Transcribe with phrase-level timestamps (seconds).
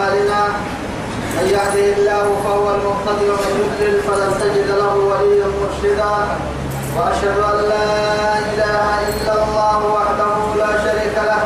[0.00, 0.40] أعمالنا
[1.36, 6.12] من يهده الله فهو المهتدي ومن يضلل فلن تجد له وليا مرشدا.
[6.96, 11.42] وأشهد أن لا إله إلا الله وحده لا شريك له.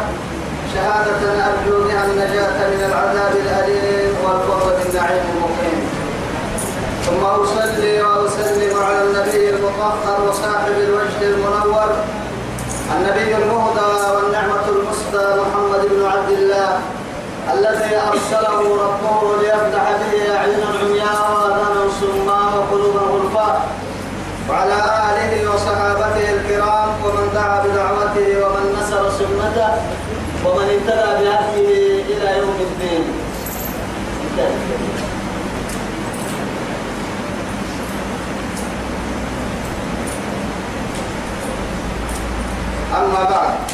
[0.75, 5.81] شهادة أرجو بها النجاة من العذاب الأليم والفوز بالنعيم المقيم.
[7.07, 11.91] ثم أصلي وأسلم على النبي المطهر وصاحب الوجه المنور
[12.97, 15.60] النبي المهدى والنعمة المسدى محمد
[17.55, 23.69] الذي أرسله ربه ليفتح به أعين عمياء وأذانا صماء وقلوبا غلفاء
[24.51, 24.75] وعلى
[25.11, 29.71] آله وصحابته الكرام ومن دعا بدعوته ومن نصر سنته
[30.45, 33.05] ومن اهتدى بهديه إلى يوم الدين.
[42.97, 43.70] أما بعد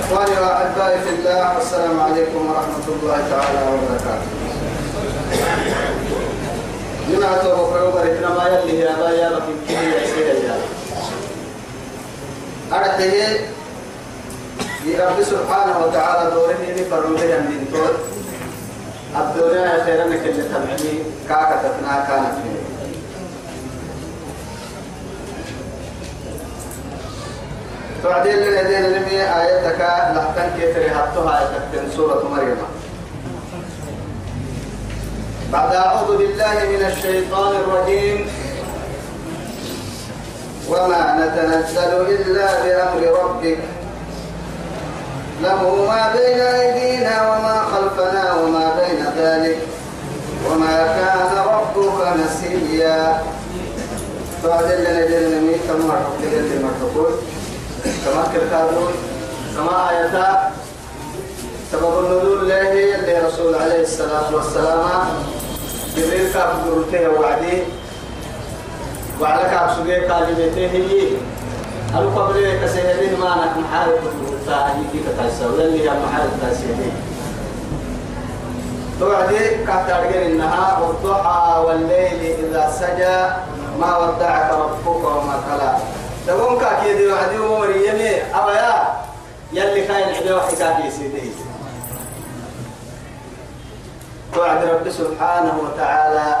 [0.00, 4.30] إخواني وأحبائي في الله والسلام عليكم ورحمة الله تعالى وبركاته.
[7.08, 10.54] لما توقع وبركنا ما يلي يا بايا لكن كي يسير يا
[12.72, 13.36] أرته
[15.08, 15.22] رب.
[15.22, 17.94] سبحانه وتعالى دوره اللي فرمه من دور
[19.16, 20.92] الدنيا خيرا كل تبعني
[21.28, 22.59] كاكتنا كانت منه
[28.02, 29.80] تعديل لنا لمي آياتك
[30.16, 32.56] لحتن كيف رهبتها آياتك سورة مريم.
[35.52, 38.26] بعد أعوذ بالله من الشيطان الرجيم.
[40.68, 43.58] وما نتنزل إلا بأمر ربك.
[45.42, 49.58] له ما بين أيدينا وما خلفنا وما بين ذلك.
[50.50, 53.22] وما كان ربك نسيا.
[54.44, 57.12] بعد اللي نجل كما رب لجل مرتقول
[57.84, 58.92] كما كركادون
[59.56, 60.50] كما آياتا
[61.72, 64.88] سبب النزول له اللي رسول عليه الصلاة والسلام
[65.96, 67.62] جبريل كاب قرته وعدي
[69.20, 71.08] وعلى كاب سجى كلمته هي.
[71.98, 73.98] ألو قبل كسهلين ما أنا محارب
[74.46, 76.90] تاعي كي كتاسو اللي هي محارب تاسيني
[79.00, 83.18] توعدي كاتارجر إنها والضحى والليل إذا سجى
[83.80, 85.76] ما ودعك ربك وما قلى
[86.30, 89.02] تقوم كاكي دي وعدي ومريمي أويا
[89.52, 91.30] يلي خاين عدي وحكاكي سيدي
[94.34, 96.36] توعد رب سبحانه وتعالى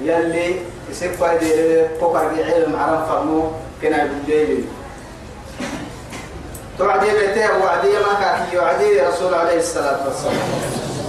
[0.00, 0.56] يلي
[0.90, 1.52] يسفى دي
[2.00, 3.50] فقر بعلم عرم فرمو
[3.82, 4.64] كنا بالليل
[6.78, 10.48] توعدي بيته وعدي ما كاكي وعدي رسول عليه الصلاة والسلام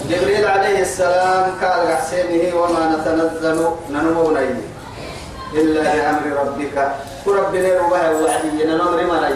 [0.10, 4.38] جبريل عليه السلام قال حسينه وما نتنزل ننمو
[5.54, 6.92] إلا بأمر ربك
[7.30, 9.34] وربنا ربها وعدي نمر ملاي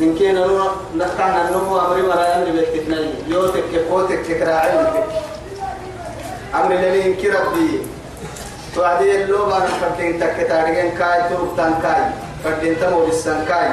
[0.00, 4.86] من كين نو نتعنا نمو أمر ملاي أمر بيتكني يوتك كوتك كراعين
[6.54, 7.70] أمر الذي إنك ربي
[8.74, 12.02] توعدي اللو ما نفردين تكتارين كاي تربتان كاي
[12.44, 13.68] فردين تمو بسان كاي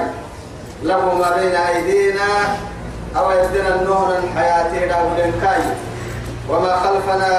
[0.84, 2.30] له ما بين أيدينا
[3.18, 5.64] أو يدنا النهر حياتي راغلين كاي
[6.50, 7.32] وما خلفنا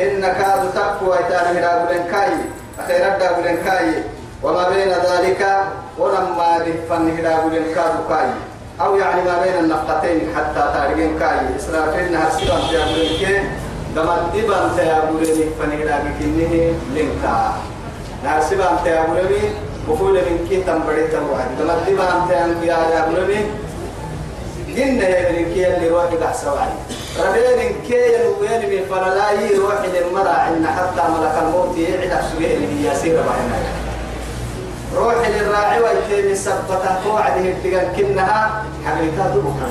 [0.00, 2.32] إن كاد تقوى تاني راغلين كاي
[2.80, 4.02] أخيرا راغلين كاي
[4.42, 5.46] وما بين ذلك
[5.98, 8.28] ولما دفن راغلين كادو كاي.
[8.80, 11.56] أو يعني ما بين النفقتين حتى تارجين كاي.
[11.56, 13.40] إسرافيل نهر سيبان تيابلين كي
[13.96, 17.52] دمت دبان تيابلين فنه راغلين لنكا.
[18.24, 19.54] نهر سيبان تيابلين
[19.88, 22.18] بقول من كي تنبري تنوعد دمت دبان
[22.60, 23.46] تيابلين
[24.76, 26.68] جن هذين كي اللي روح بحث وعي
[27.20, 32.96] ربين كي الوين من فلالاي روح للمرأة عنا حتى ملك الموت يعد سجيه اللي هي
[32.96, 33.85] سيرة معنا
[34.94, 39.70] روح للراعي ويتم سبته توعده التقال كنها حقيقة بكرة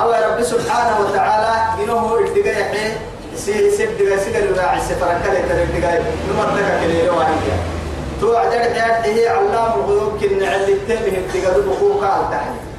[0.00, 2.92] أو رب سبحانه وتعالى إنه التقال يحيي
[3.36, 7.34] سي سد سيد الراعي سفر كله التقال نمرتك كله واحد
[8.20, 8.52] توعد
[9.04, 12.72] هي علام الغيوب كن علي التمه التقال بقوقا التحليل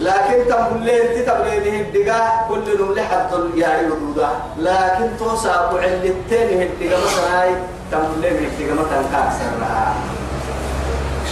[0.00, 3.88] لكن تملين تتبليه الدقاء كل نمل حد يعني
[4.58, 7.44] لكن توسع وعلتين الدقاء مثلا
[7.90, 9.50] تملين الدقاء مثلا كاسر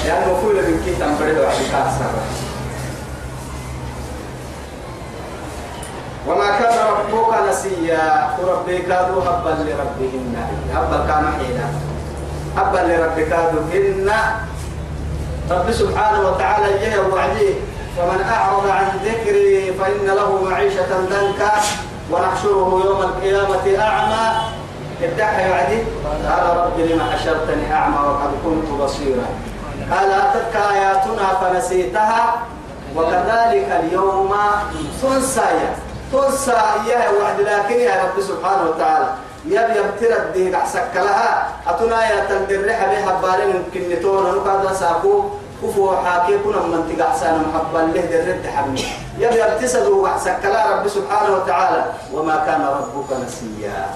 [0.06, 2.12] يعني مفهول من كي تنبرد وعلي كاسر
[6.28, 10.36] وما كان ربك نسيا وربك كادوا هبا لربهن
[10.74, 11.68] هبا كان حينا
[12.56, 13.60] هبا لربك كادوا
[15.50, 17.54] رب سبحانه وتعالى يجي وعديه
[17.98, 21.52] ومن أعرض عن ذكري فإن له معيشة ضنكا
[22.10, 24.57] ونحشره يوم القيامة أعمى
[25.02, 25.82] ادعى يعدي
[26.28, 29.26] قال رب لما حشرتني أعمى وقد كنت بصيرا.
[29.90, 32.34] قال أتتك آياتنا فنسيتها
[32.96, 34.34] وكذلك اليوم
[35.02, 35.40] تنسى
[36.12, 39.08] تنسى إياها وحد لكن يا رب سبحانه وتعالى.
[39.46, 41.48] يب يبتر الدين أحسك لها.
[41.66, 45.24] أتنا يا تندرح بها بالين يمكن نتونا نكذا ساكو
[45.62, 48.84] كفو حاكي كنا من تقع سانا محبا له درد حمي
[49.18, 51.84] يب يبتسدوا أحسك لها رب سبحانه وتعالى.
[52.14, 53.86] وما كان ربك نسيا.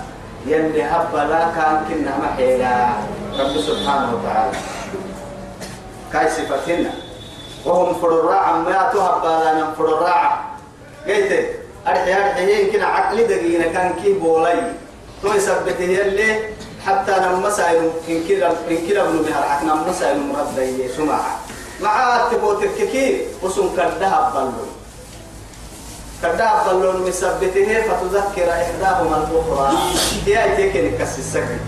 [0.47, 2.89] يلي هب لا كان كنا محيلا
[3.39, 4.57] رب سبحانه وتعالى.
[6.13, 6.91] كاي صفتنا.
[7.65, 10.45] وهم فرراعا ما تهب لا نفر الراعة
[11.07, 11.33] قلت
[11.87, 14.59] أرحي أرحي يمكن عقلي دقيقة كان كي بولاي
[15.23, 16.31] تو يثبته يلي
[16.87, 21.39] حتى نم مسائل إن كلا إن كلا ابن مهر حكنا مسائل مرد سماعة
[21.81, 24.71] مع تبوت الككي وسم كردها بلون
[26.23, 29.73] كردها بلون مثبته فتذكر إحداهما الأخرى.
[30.27, 31.59] هي أيتيك نكسي السكر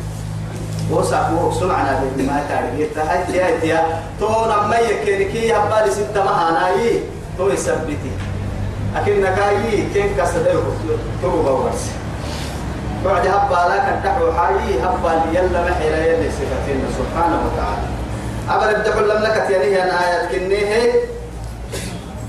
[0.91, 7.01] وساقو سمعنا بما تعرفت هاي تيا تيا تو نما يكينكي هبالي ستة مهاناي.
[7.39, 8.13] تو يثبتي.
[8.95, 10.53] لكن نكاي كين كسده
[11.23, 11.91] تو بورس
[13.05, 16.31] بعد هبا لك الدحو حالي هبا يلا محيلا يلي
[16.99, 17.87] سبحانه وتعالى.
[18.51, 21.14] أبر ابدأ لك تيانيه أنا آيات كنيه.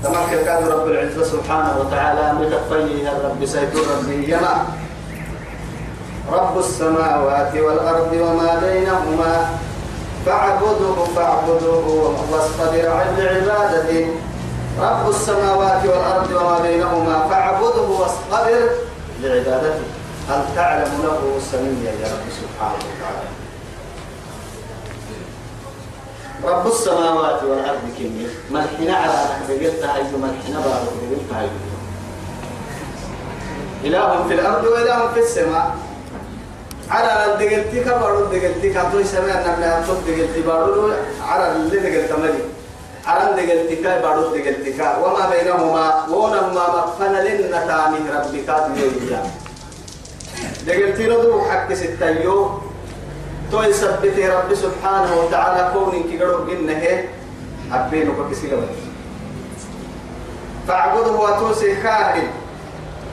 [0.06, 4.66] تمام كان رب العزة سبحانه وتعالى متفيه الرب سيكون ربي يما
[6.32, 9.46] رب السماوات والأرض وما بينهما
[10.26, 11.76] فاعبده فاعبده
[12.32, 14.06] واصطبر على عبادته.
[14.80, 18.60] رب السماوات والأرض وما بينهما فاعبده واصطبر
[19.22, 19.86] لعبادته.
[20.30, 23.35] هل تعلم له سميا يا رب سبحانه وتعالى؟
[26.44, 31.60] رب السماوات والأرض كمية ملحنا على نحن قلتها أيضا ملحنا بارك قلتها أيضا
[33.84, 35.76] إله في الأرض وإله في السماء.
[36.90, 40.92] على الدقلتي كبارو الدقلتي كاتو يسمى أن نبنى أنتم دقلتي بارو
[41.28, 42.34] على اللي دقلت
[43.06, 44.70] على الدقلتي كاي بارو الدقلتي
[45.02, 48.50] وما بينهما ونما مقفنا لنا تامي ربك
[50.66, 52.60] دقلتي ردو حق ستايو
[53.52, 57.04] تو يثبت رب سبحانه وتعالى كون كي قرب جنه
[57.72, 58.66] أبينك كسيلة
[60.68, 62.28] فاعبده وتوسي كاهن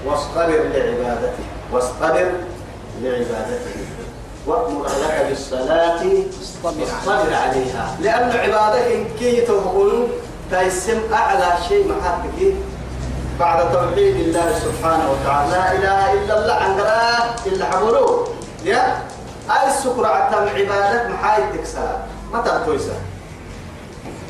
[0.06, 1.44] واصطبر لعبادته.
[1.72, 2.32] واصطبر
[3.02, 3.78] لعبادته.
[4.48, 6.04] وأمر لك بالصلاة.
[6.64, 7.98] واصطبر عليها.
[8.02, 10.08] لأن عبادك كي تقول
[10.52, 12.56] تيسم أعلى شيء محبك.
[13.40, 16.80] بعد توحيد الله سبحانه وتعالى لا إله إلا الله عن
[17.46, 18.28] إلا حبلوه
[18.66, 19.02] يا
[19.52, 22.00] أي السكر عتم عبادك محايد تكسر.
[22.34, 23.00] متى تويسر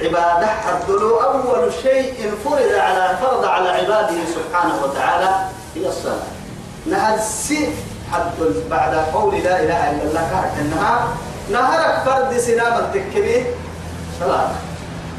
[0.01, 5.29] عبادة حدلو أول شيء فرض على فرض على عباده سبحانه وتعالى
[5.75, 6.27] هي الصلاة.
[6.85, 7.69] نهدسي
[8.11, 8.31] حد
[8.69, 11.07] بعد قول لا إله إلا الله كارت إنها
[11.51, 13.45] نهرك فرد سنام التكبي
[14.19, 14.49] صلاة.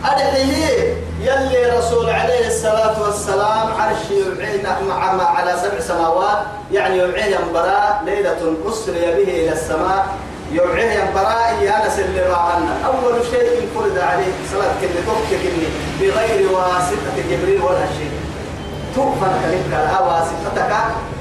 [0.05, 6.39] أدحيه يلي رسول عليه الصلاة والسلام عرش يبعينا مع ما على سبع سماوات.
[6.73, 10.07] يعني يبعيه ينبرا ليلة أسري به إلى السماء.
[10.53, 14.73] يبعيه ينبرا يانس اللي راعنا أول شيء فرض عليه صلاة
[15.07, 15.69] توقف كني.
[16.01, 18.13] بغير واسطة جبريل ولا شيء.
[18.95, 20.73] توقف كلمة واسطتك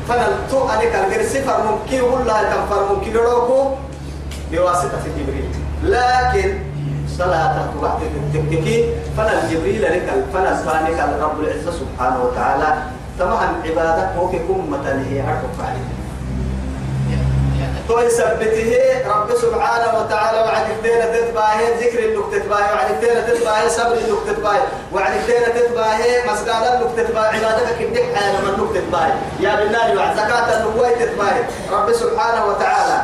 [0.09, 3.71] فنلتو أنك الجرسي فرمكي ولا كم فرمكي لروكو
[4.51, 5.49] بواسطة جبريل.
[5.83, 6.59] لكن
[7.17, 8.01] صلاة وقت
[8.33, 12.77] تكتكي فنا الجبريل لك فنا سبحانك رب العزة سبحانه وتعالى.
[13.19, 14.75] طبعا عبادك هو كم
[15.09, 15.87] هي عرفك عليه
[17.87, 18.73] تو يثبته
[19.07, 24.61] رب سبحانه وتعالى وعد كتير تتباهي ذكر اللي تتباهي وعد كتير تتباهي صبر اللي تتباهي
[24.93, 30.15] وعد كتير تتباهي مسجد اللي تتباهي عبادتك كدك حال من اللي تتباهي يا بالله وعد
[30.15, 31.43] زكاة اللي تتباهي.
[31.71, 33.01] رب سبحانه وتعالى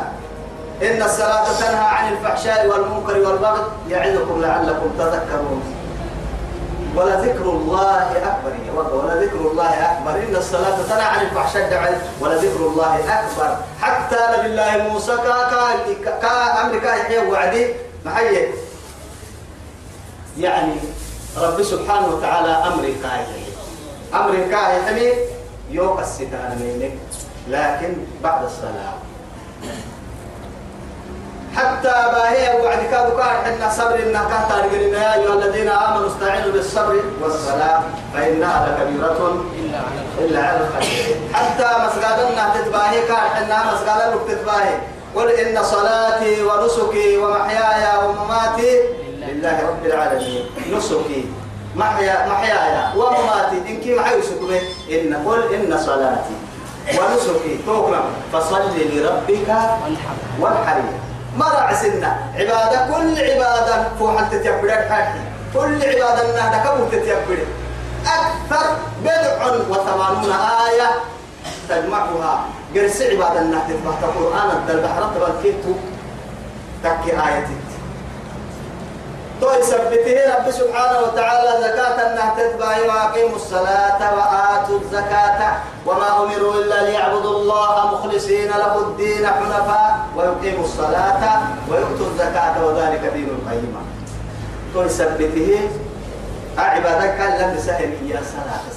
[0.82, 5.76] إن الصلاة تنهى عن الفحشاء والمنكر والبغي يعظكم لعلكم تذكرون.
[6.96, 8.54] ولذكر الله أكبر.
[8.94, 10.12] ولذكر الله أكبر.
[10.12, 13.58] إن الصلاة تنهى عن الفحشاء ولذكر الله أكبر.
[13.82, 15.50] حتى نبي الله موسى كا
[16.04, 17.74] كا كا أمريكا يحيى وعدي.
[18.06, 18.54] محيي
[20.38, 20.76] يعني
[21.38, 23.54] رب سبحانه وتعالى أمريكا يحيى
[24.14, 25.12] أمريكا يحمي
[25.72, 27.00] يوقع الستان منك.
[27.48, 27.94] لكن
[28.24, 28.94] بعد الصلاة.
[31.58, 37.02] حتى باهي وعد كادو كان حنا صبر إنك كهتا يا أيها الذين آمنوا استعينوا بالصبر
[37.22, 37.82] والصلاة
[38.14, 39.44] فإنها لكبيرة
[40.20, 44.76] إلا على الخشية حتى مسجدنا تتباهي كان حنا مسجدنا تتباهي.
[45.16, 48.80] قل إن صلاتي ونسكي ومحياي ومماتي
[49.28, 50.46] لله رب العالمين.
[50.72, 51.26] نسكي
[51.76, 53.58] محيا محياي ومماتي.
[53.68, 56.36] إنك محي سكمه إن قل إن صلاتي
[56.98, 57.60] ونسكي.
[57.66, 58.02] توكنا
[58.34, 59.50] فصل لربك
[60.40, 60.82] وانحر
[61.38, 65.14] ما رعسنا عبادة كل عبادة فوحل تتيبرك حاجة
[65.54, 67.48] كل عبادة نهدك كم تتيبرك
[68.06, 68.66] أكثر
[69.04, 70.90] بضع وثمانون آية
[71.70, 72.46] تجمعها.
[72.76, 75.74] قرس عباد النهر تبقى القرآن الدل بحرة بالكيتو
[76.84, 77.48] تكي آية
[79.42, 85.40] تو يثبته رب سبحانه وتعالى زكاة النهر تتبع وأقيموا الصلاة وآتوا الزكاة
[85.86, 91.24] وما أمروا إلا ليعبدوا الله مخلصين له الدين حنفاء ويقيموا الصلاة
[91.70, 93.82] ويؤتوا الزكاة وذلك دين القيمة.
[94.74, 95.70] تو يثبته
[96.58, 98.22] عبادك لم تسهل يا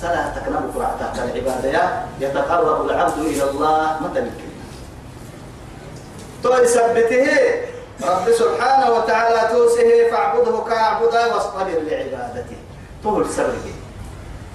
[0.01, 0.33] صلاة.
[0.37, 1.83] تكلم قرأة تحت العبادة
[2.21, 4.31] يتقرب العبد إلى الله مثل
[6.43, 7.27] تو يثبته
[8.01, 12.57] رب سبحانه وتعالى توسه فاعبده كاعبده واصطبر لعبادته.
[13.05, 13.75] طول سبره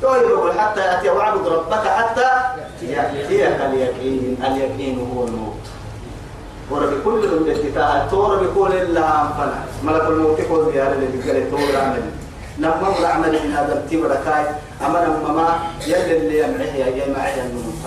[0.01, 2.29] طول يقول حتى يأتي واعبد ربك حتى
[2.81, 4.37] يأتيك اليقين.
[4.43, 5.63] اليقين هو الموت.
[6.71, 8.07] ورب كل من الكتاب.
[8.11, 9.65] تور بكل إلا أنفنا.
[9.83, 12.01] ملك الموت كل ديار اللي قال تور عمل
[12.59, 14.45] نما ولا عمل من هذا التبر كاي
[14.85, 17.81] أما نما ما يلي اللي يمعه يا جماعة النمط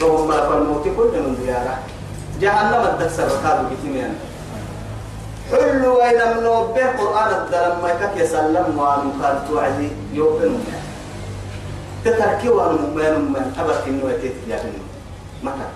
[0.00, 1.78] ثم ملك الموت كل من دياره
[2.40, 4.08] جهنم الدكسر ركاب كتير
[5.50, 10.58] حلو وين من به قرآن الدلم ما يكك يسلم وان قال توعدي يوبن
[12.04, 14.82] تتركي وان من من أبد إنه يتيت يا بني
[15.42, 15.68] متى؟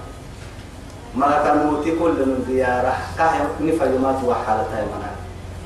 [1.14, 5.10] ملك الموت كل من زيارة كاه نفج ما توحالة منا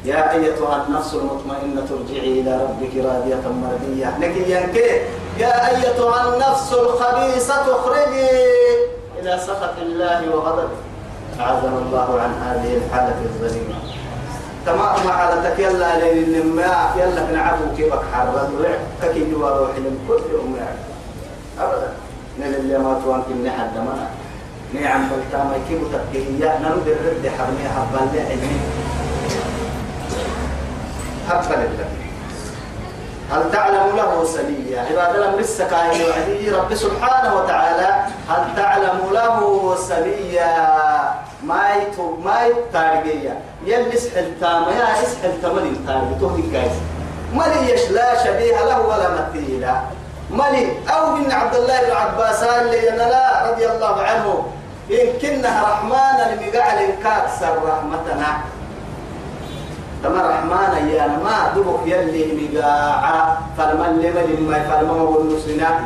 [0.05, 4.19] يا أيتها النفس المطمئنة ارجعي إلى ربك راضية مرضية.
[4.21, 4.91] لكن ينكي.
[5.39, 8.29] يا أيتها النفس الخبيثة اخرجي
[9.21, 10.79] إلى سخط الله وغضبه.
[11.41, 13.94] أعاذنا الله عن هذه الحالة الظليمة.
[14.67, 18.51] تمام حالتك يلا لين ما يلا نعبو كيفك حرد
[19.03, 20.57] كي جوا روحي من كل يوم
[21.61, 21.93] أبدا.
[22.41, 24.09] نل اللي ما توان كنا حد ما.
[24.75, 28.61] نعم بلتاما كيف تبكيه نرد الرد حرمي حبال لي علمي.
[31.29, 31.69] حبال
[33.33, 36.51] هل تعلم له سميا عباد الله لسه كاين وعدي.
[36.51, 41.14] رب سبحانه وتعالى هل تعلم له سميا
[41.47, 46.77] ما يتو ما يتارجيا يلي سحل تاما يا اسحل تملي تارج تهدي كايس
[47.33, 49.75] ملي يش لا شبيه له ولا مثيلا
[50.31, 54.47] ملي أو من عبد الله بن عباس اللي لا رضي الله عنه.
[54.91, 58.31] إن كنا رحمن المقعل كاكسر رحمتنا.
[60.03, 65.79] تما رحمن يا ما دبك يلي مقاعة فلما اللي ملي ما فلما هو النسلنات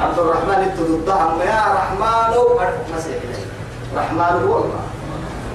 [0.00, 2.34] عبد الرحمن التدضهم يا رحمن
[2.96, 3.18] مسيح
[3.96, 4.84] رحمن هو الله.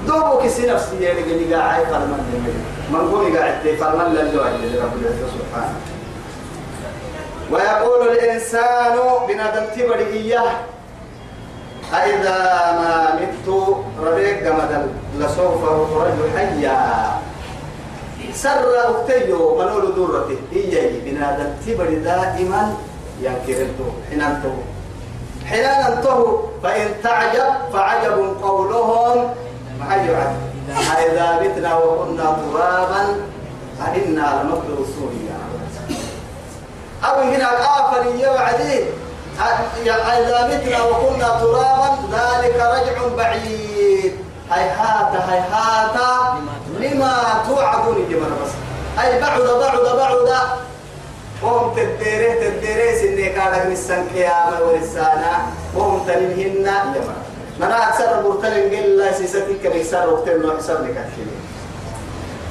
[0.07, 2.53] دوبك سي نفسي يعني قال قاعد ملي
[2.91, 5.79] من قوم قاعد فلما اللي رب العزة سبحانه.
[7.51, 8.95] ويقول الإنسان
[9.27, 10.51] بنادم تبري إياه
[11.93, 12.37] أئذا
[12.79, 13.47] ما مت
[14.05, 14.87] ربيك جمد
[15.19, 16.79] لسوف أخرج حيا.
[18.33, 22.73] سر أكتيو منول دورته إيجي بنادم تبري دائما
[23.21, 24.55] ينكرته حنانته
[25.49, 29.33] حنانته فإن تعجب فعجب قولهم.
[29.89, 30.17] عجب.
[30.97, 33.03] أئذا متنا وكنا ترابا
[33.87, 35.13] أئنا لمبعوثون.
[35.27, 35.39] يا
[37.09, 38.85] أو هنا آفر يوعدين
[40.19, 44.13] إذا متنا وكنا ترابا ذلك رجع بعيد.
[44.51, 45.97] هيهات هيهات
[46.79, 48.51] لما توعدون جمال بس
[49.03, 50.29] أي بعد بعد بعد
[51.43, 55.33] وهم تديره تديره سنة كانت نسان قيامة ورسانة
[55.75, 57.15] وهم تنهن يما
[57.59, 61.05] من أكثر برتلين قل لا سيستي كم يكسر وقتل نوع حساب لك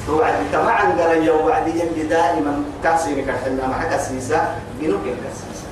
[0.07, 5.69] توعد كما عن قال يوم وعدي اللي دائما كاسي كحنا مع كاسيسا بنوك كاسيسا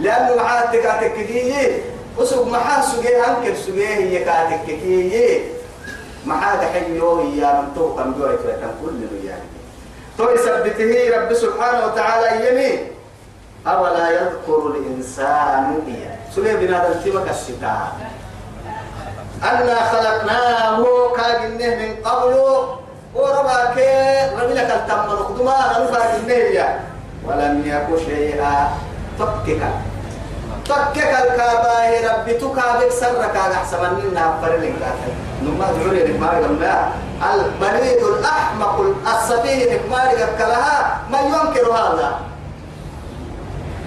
[0.00, 1.82] لأنه معاه تكاتك كيه
[2.18, 5.40] وسوق محا سوقيه أنكر سوقيه هي كاتك كيه
[6.26, 9.51] محا دحيو هي من تو كم جوي كم كل يعني
[10.22, 12.80] تو يثبته رب سبحانه وتعالى يمين
[13.66, 17.82] أولا يذكر الإنسان إياه سوقيه بنادم تيمك الشتاء
[19.42, 20.78] أنا خلقناه
[21.16, 22.34] كاجنه من قبل.
[23.14, 23.76] ورباك
[24.38, 26.80] ربلك التم نخدما نرفع النية
[27.26, 28.68] ولم يكن شيئا.
[29.18, 29.62] فكك
[30.68, 34.74] فكك الكاباه ربي تكابك سرك على حسب أننا فرلك
[35.42, 36.92] نما دعوني نكمار لما
[37.34, 38.76] البريد الأحمق
[39.06, 42.20] السفيه نكمار كلها ما ينكر هذا؟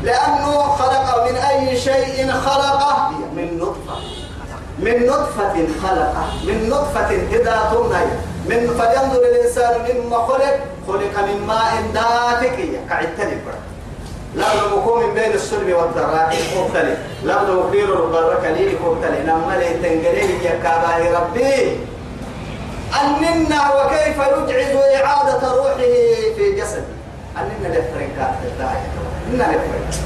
[0.03, 3.97] لأنه خلق من أي شيء خلقه؟ من نطفة.
[4.79, 6.25] من نطفة خلقه.
[6.47, 8.11] من نطفة إذا تمني.
[8.49, 10.59] من فلينظر الإنسان مما خلق.
[10.87, 12.57] خلق من ماء دافق
[12.89, 13.37] كعتني
[14.35, 20.59] لابد مكون من بين السلم والذراع مختلف لابد مكير الضر كليل مختلف نما لي يا
[20.63, 21.79] كاباي ربي.
[23.01, 25.77] أننا وكيف يجعز إعادة روحه
[26.35, 26.83] في جسد
[27.37, 28.77] أننا لفرنكات الداعي
[29.27, 29.99] إن نفر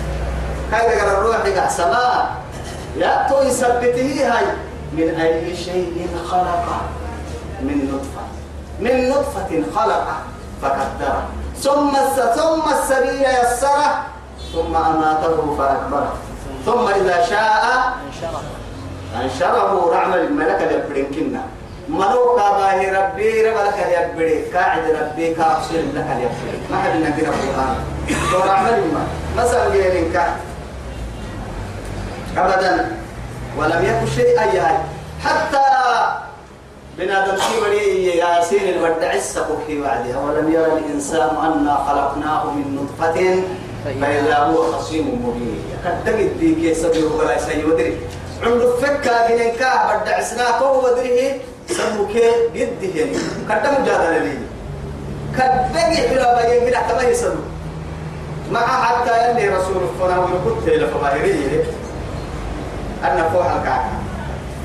[0.71, 2.31] كاي قال الروح سماء؟
[2.97, 4.45] يا تو يثبته هاي.
[4.93, 6.81] من أي شيء خلقه
[7.61, 8.23] من نطفة.
[8.79, 10.17] من نطفة خلقه
[10.61, 11.23] فقدره
[11.57, 11.91] ثم
[12.35, 14.05] ثم السبيل يسره
[14.53, 16.13] ثم أماته فأكبره.
[16.65, 19.89] ثم إذا شاء أنشره.
[19.93, 21.41] رعم الملك يبرنكنا
[21.89, 24.43] ملوكا باهي ربي ربك يبري.
[24.53, 26.57] قاعد ربي كافسر لك يبري.
[26.71, 27.75] ما حد نقرأ القرآن
[28.31, 30.15] تو رحم الماء مثلا غيرك
[32.37, 32.91] أبدا.
[33.57, 34.61] ولم يكن شيء أي
[35.23, 35.65] حتى
[36.97, 43.43] بنادم في ولي ياسين الودع السقف في وعدها ولم يرى الإنسان أنا خلقناه من نطفة
[44.01, 45.63] فإذا هو خصيم مبين.
[45.85, 47.97] قد تجد دي كيس ولا سيودري
[48.43, 49.71] عند فكا جنكا
[50.03, 52.11] بدع سناكو ودريه سموك
[52.55, 53.17] جد يعني
[53.49, 54.37] قد مجادلة لي
[55.37, 57.35] قد تجي حلا بيجي كده كما يسلو
[58.51, 61.63] مع حتى يلي رسول الله ويقول إلى فباهرية
[63.03, 63.89] أن فوح الكعكة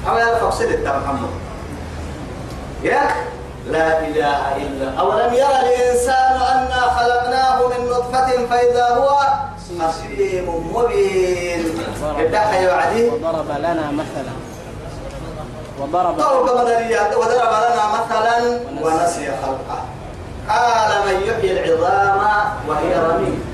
[0.08, 1.28] أو يلا فقصد محمد
[2.82, 3.00] يا
[3.70, 9.18] لا إله إلا أولم يرى الإنسان أنا خلقناه من نطفة فإذا هو
[9.80, 11.64] خصيم مبين.
[12.18, 14.32] ادعى يوعدي وضرب لنا مثلا.
[15.80, 16.18] وضرب
[17.16, 19.84] وضرب لنا مثلا ونسي خلقه.
[20.48, 22.20] قال من يحيي العظام
[22.68, 23.44] وهي رميم.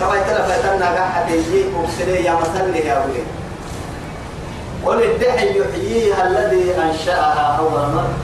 [0.00, 3.22] طبعا تلفتنا قاعد يجيك وسني يا مثل يا ولي
[4.86, 8.14] قل الدحي يحييها الذي أنشأها أول مرة.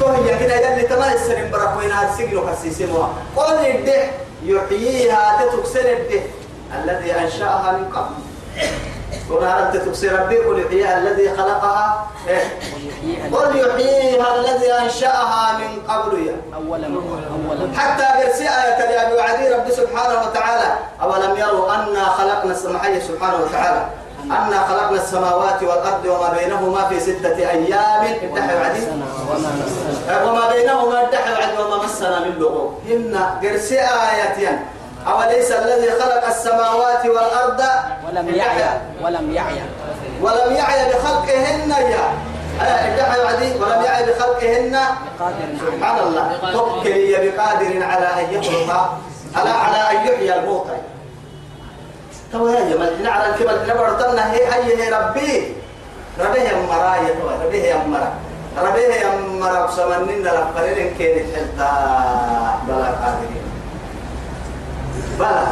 [0.00, 1.54] كوه كده يلي تمام السنين
[1.92, 4.10] هذا سجنوا كسيسموا قل الدح
[4.44, 6.22] يحييها تتكسر الدح
[6.84, 8.14] الذي أنشأها من قبل.
[9.30, 12.06] قل هل تتكسر ربي؟ قل يحييها الذي خلقها.
[12.28, 12.44] إيه؟
[13.32, 16.26] قل يحييها الذي أنشأها من قبل.
[16.26, 20.72] يا أولا أولا حتى قرسي آية يا أبي وعدي رب سبحانه وتعالى.
[21.02, 23.86] أولم يروا أنا خلقنا السماحية سبحانه وتعالى.
[24.24, 28.04] أنا خلقنا السماوات والأرض وما بينهما في ستة أيام.
[28.22, 29.06] انتهى وعدي سنة
[30.24, 32.74] وما بينهما انتهى وعدي وما مسنا من لغوب.
[32.88, 34.62] هن قرسي آية
[35.06, 37.60] أوليس الذي خلق السماوات والأرض؟
[38.06, 39.66] ولم يعيا ولم يعيا
[40.22, 42.06] ولم يعي بخلقهن يا.
[43.60, 44.78] ولم يعي بخلقهن؟
[45.60, 46.52] سبحان الله.
[46.52, 48.98] توكل بقادر على أن يخلق.
[49.36, 50.76] على على أن يحيي الموتى
[52.32, 55.54] تو يا جماعة نعلم كما نبرتنا هي هي هي ربي.
[56.20, 58.12] ربي يا مرايا ربي يا مرا
[58.58, 59.10] ربي يا
[59.40, 61.70] مرا سمنين لفرين كانت حتى
[62.66, 63.44] بلا قادرين.
[65.20, 65.46] بلا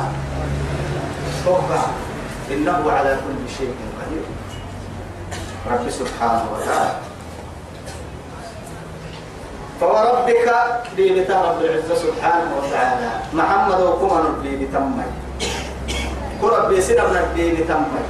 [1.44, 1.84] توقع
[2.50, 4.24] إنه على كل شيء قدير.
[5.70, 6.94] رب سبحانه وتعالى.
[9.80, 10.48] فوربك
[10.96, 13.10] بيبتا رب العزة سبحانه وتعالى.
[13.32, 15.04] محمد وكمان بيبتمي
[16.40, 18.02] كرب من بيبتمي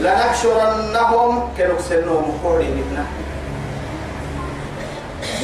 [0.00, 3.04] لنحشرنهم كنكسنهم كوري بنا.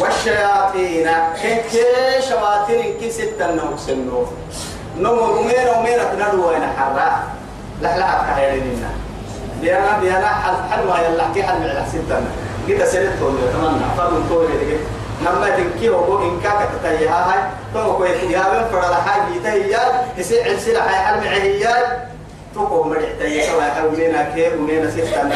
[0.01, 1.09] والشياطين.
[1.43, 1.83] كي
[2.29, 4.27] شياطين كي ستة نكسنهم
[4.99, 7.23] نمو رمينا ومينا تنادوا وين حرا؟
[7.83, 8.91] لا لا كهيرنا
[9.61, 12.21] بيانا بيانا حل حل ما يلا كي حل على ستة
[12.69, 14.77] كده سنة تقول تمنى فرن تقول لي
[15.23, 17.43] لما تنكي هو إن كاك تتيها هاي.
[17.75, 21.87] تو كوي يا بن فرلا حاجة تهيا يسيع السلة هاي حل معهيات
[22.55, 25.31] تقوم مرحتي سواء حولينا كيف ومينا ستة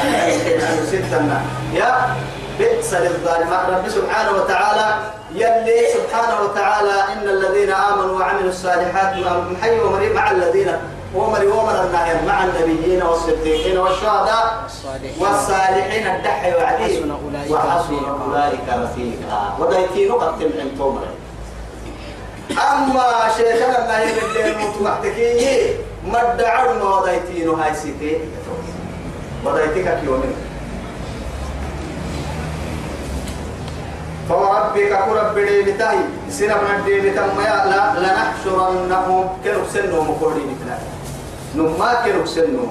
[0.86, 1.40] ستة
[1.74, 2.16] يا
[2.58, 3.50] بئس للظالم.
[3.52, 4.88] رب سبحانه وتعالى
[5.34, 9.16] يلي سبحانه وتعالى إن الذين آمنوا وعملوا الصالحات
[9.52, 10.70] محي ومري مع الذين
[11.14, 17.02] ومري ومر النهي مع النبيين والصديقين والشهداء الصالحين والصالحين الدحي وعدي.
[17.52, 19.56] وحسن أولئك رفيقا.
[19.58, 20.70] ودايتين قتل عن
[22.50, 28.18] أما شيخنا الله يبدأ الموت وحدكي مد عرنا ودايتين هاي سيتي.
[29.44, 30.36] ودايتك يومين.
[34.76, 35.98] فوربك كرب بديبتاي
[36.30, 39.28] سنة من ديبتم يا لا لنحشرنهم.
[39.44, 40.78] كنو سنو مقولي مثلا
[41.56, 42.66] نما كنو سنو.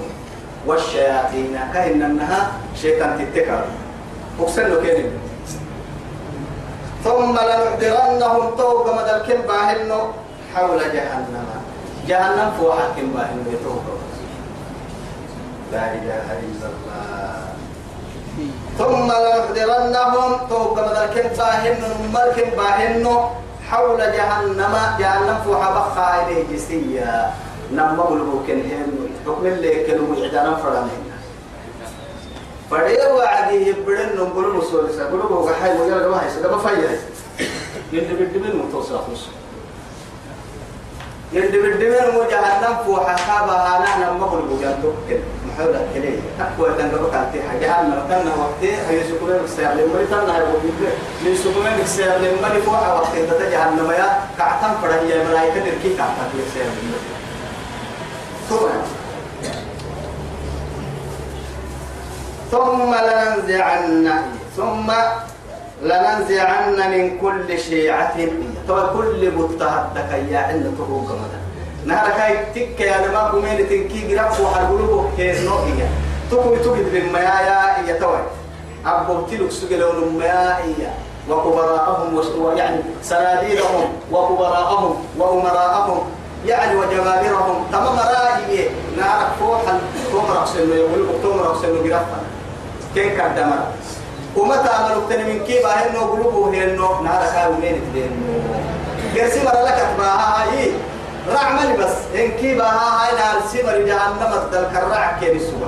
[0.67, 3.65] والشياطين كهن انها شيطان تتكر.
[4.39, 5.09] وسنو كنو
[7.03, 10.01] ثم لنحضرنهم توبة مدى الكم باهنو
[10.55, 11.47] حول جهنم.
[12.07, 13.49] جهنم فوحة كم باهنو.
[13.53, 13.93] يتوبة
[15.71, 17.34] لا إله إلا الله.
[18.77, 23.05] ثم لنحضرنهم توقع كم باهن نمر كم باهن.
[23.69, 27.33] حول جهنم جهنم فوحا بخا إليه جسيا.
[27.71, 31.03] نما بلغو كن هن حكم اللي كانوا مجعدانا فرانين.
[32.71, 36.99] فدي وعدي يبدن نقول مسؤول سأقول له وحي مجرد ما هي سأقول فيا
[37.93, 39.29] يلي بدي من متوسع خص
[41.33, 45.19] يندب الدمر مو جهنم فوحة كابها نحن مقل بجان توكل
[62.51, 64.07] ثم لننزعن
[64.57, 64.91] ثم
[65.83, 68.17] لننزعن من كل شيعة.
[68.67, 71.44] تو كل متهدك يا عند تروق مدى.
[71.85, 75.89] نهار كاي تك يا لما قومين تنكي قرب وحلقلوه كير نوئية
[76.31, 78.21] تقوي تقد بالمياه يا توي.
[78.85, 80.61] أبو تلك سجلون مياه
[81.29, 83.85] وكبراءهم ويعني سناديدهم.
[84.11, 85.99] وكبراءهم وأمراءهم.
[86.45, 87.65] يعني وجماهيرهم.
[87.71, 88.69] تمام رأيي.
[88.97, 89.79] نعرف فوحا.
[90.11, 92.19] تمرق سنو يقول تمرق سنو قرفا
[92.95, 93.65] كين كدما
[94.35, 98.41] ومتى عملوا تاني من كيف هنو قلوبه هنو نعرف هاي ومين تدينو
[99.15, 100.71] قرسي مرة لك تباها هاي
[101.27, 101.95] رعمل بس.
[102.15, 105.67] إن كيف هاي نار سمر جهنم الدلكرع كين السوا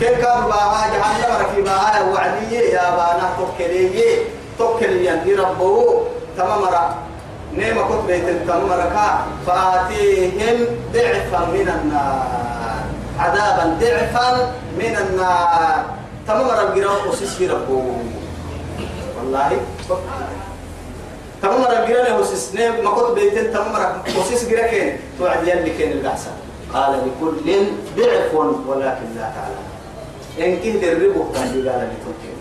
[0.00, 4.18] كين كان باها جهنم ركيبها وعدي يا بانا توكلي
[4.58, 6.00] توكلي يندي ربو.
[6.36, 6.94] تمام رأي
[7.54, 9.08] نيمة كتبة تمركا
[9.46, 10.58] فآتيهم
[10.92, 12.84] ضعفا من النار.
[13.18, 15.84] عذابا ضعفا من النار.
[16.28, 17.82] تمر الجيران وسيس ربو.
[19.18, 19.50] والله.
[21.52, 23.82] الجيران وسيس نيم ما كتبة تمر
[24.18, 26.30] وسيس جيران توعد يلي كان الأحسن
[26.74, 27.62] قال لكل
[27.96, 28.34] ضعف
[28.66, 29.64] ولكن لا تعلم.
[30.38, 32.34] إن كهد الربو كان قال لتوكل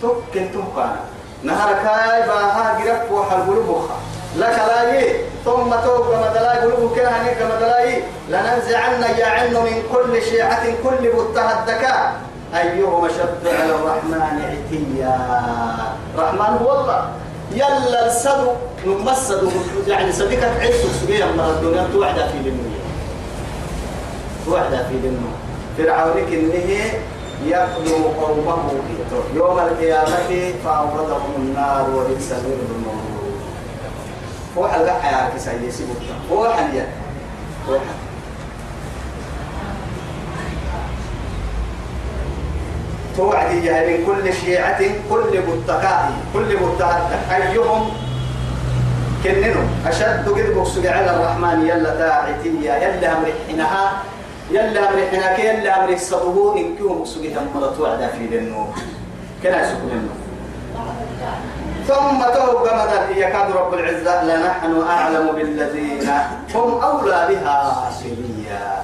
[0.00, 0.90] توكل توكل
[1.42, 3.96] نهر كاي باها جرف وحل قلوبها.
[4.36, 11.12] لك لاي ثم توب مدلاي قلوب كان هنيك مدلاي لننزعن يعن من كل شيعة كل
[11.16, 11.84] متهدك
[12.54, 15.16] أيهما شد على الرحمن عتيا؟
[16.18, 17.08] رحمن هو الله
[17.52, 18.50] يلا السدو
[18.86, 19.52] نمسد
[19.88, 21.86] يعني صديقك عيسو سبيا من الدنيا.
[21.92, 22.80] توعد في للنية
[24.46, 25.34] توعد في للنية
[25.78, 26.54] فرعونك إنه
[27.46, 28.56] يقدم قومه
[29.34, 33.34] يوم القيامة فأوردهم النار وبئس الورد المورود
[34.58, 35.96] هو حلقة حياة كسائي سيبوك
[36.32, 36.86] هو حليا
[37.68, 38.03] هو حليا
[43.16, 44.78] توعد يعني من كل شيعة
[45.10, 47.90] كل متقاء كل متقاء أيهم؟
[49.24, 49.60] كننو.
[49.86, 53.92] أشد قد بقصد على الرحمن يلا داعتيا يلا أمر حينها
[54.50, 58.68] يلا أمر حينك يلا أمر الصدوه إن كيهم بقصد هم توعد في النور
[59.42, 60.18] كنا يسكن النور
[61.88, 66.10] ثم توب مدى يكاد رب العزة لنحن أعلم بالذين
[66.54, 68.83] هم أولى بها سبيا.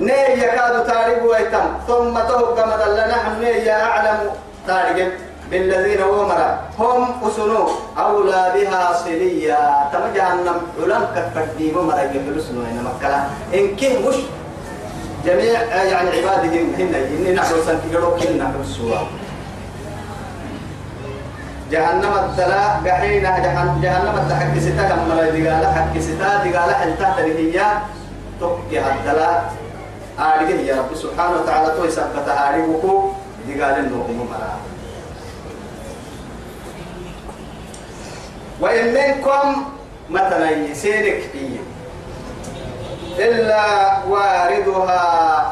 [0.00, 1.68] ني يكاد تاريخ ويتم.
[1.88, 4.18] ثم توب مدى لنحن ني أعلم
[4.66, 5.08] تاريخ
[5.50, 9.62] بالذين ومرا هم أسنو أولى بها صليا.
[9.92, 10.58] تم جهنم.
[10.82, 13.18] علم كفردي ومرا يقبل سنو إن مكلا.
[13.54, 14.18] إن كه مش
[15.26, 15.60] جميع
[15.92, 18.56] يعني عبادهم هن إن نحن سنكيرو كل نحن
[21.70, 27.68] جهنم الدلاء قحينا جهنم جهنم الدحك ستا كما دقال حق ستا دقال حلتا تريهيا
[28.40, 29.52] توكي الدلاء
[30.20, 33.12] آرقه يا رب سبحانه وتعالى توي سبت آرقه
[33.48, 34.56] دقال النوم مرا.
[38.60, 39.64] وإن منكم
[40.10, 41.58] مثلا يسيرك إيه
[43.18, 43.64] إلا
[44.08, 45.02] واردها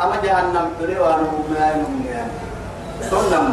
[0.04, 2.26] أما جهنم تلوى نمنا نمنا
[3.10, 3.52] ثم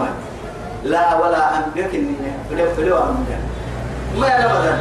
[0.84, 2.32] لا ولا أنبيك إني
[2.78, 3.40] فلو أنبيك
[4.20, 4.78] ما أبدا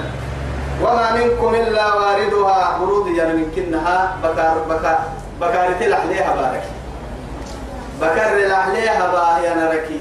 [0.83, 5.01] وما منكم إلا واردها ورود يعني يمكنها بكار بكار
[5.41, 6.63] بكار تلحليها بارك
[8.01, 10.01] بكر لحليها باهي أنا ركي.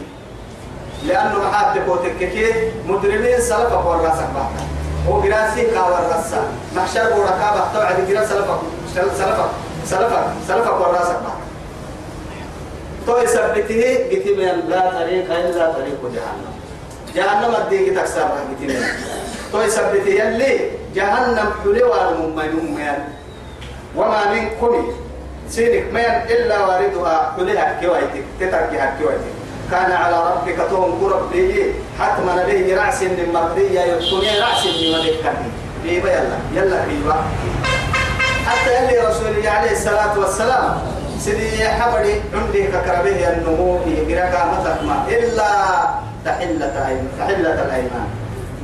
[1.08, 4.66] لأنه محاتك وتككي مدرمين سلفك والراسك بحثا
[5.08, 6.42] وقراسي كاور رسا
[6.76, 8.60] محشر وركابة توعد قراس سلفك
[8.96, 9.50] سلفك
[9.86, 11.44] سلفك سلفك والراسك بحثا
[13.08, 14.00] تو يثبته
[14.38, 16.54] من لا طريق إلا طريق جهنم.
[17.16, 18.86] جهنم الدين تكسر من.
[19.52, 22.80] تو يثبته يلي جهنم حلوى المؤمنون
[23.96, 24.94] وما منكم.
[25.50, 27.34] سينك من إلا واردها.
[27.38, 29.34] حلها كويتك تتركها كويتك
[29.72, 35.24] كان على ربك توم قرب به حتما به رأس من مرضية يكون رأس من ملك.
[35.84, 36.38] بيبا يلا.
[36.56, 37.16] يلا بيبا
[38.48, 40.82] حتى يلي رسول عليه الصلاة والسلام
[41.20, 45.52] سيدي حبري عندي ككربه النمو يقرأك متكما إلا
[46.26, 48.08] تحلة أيمان تحلة الأيمان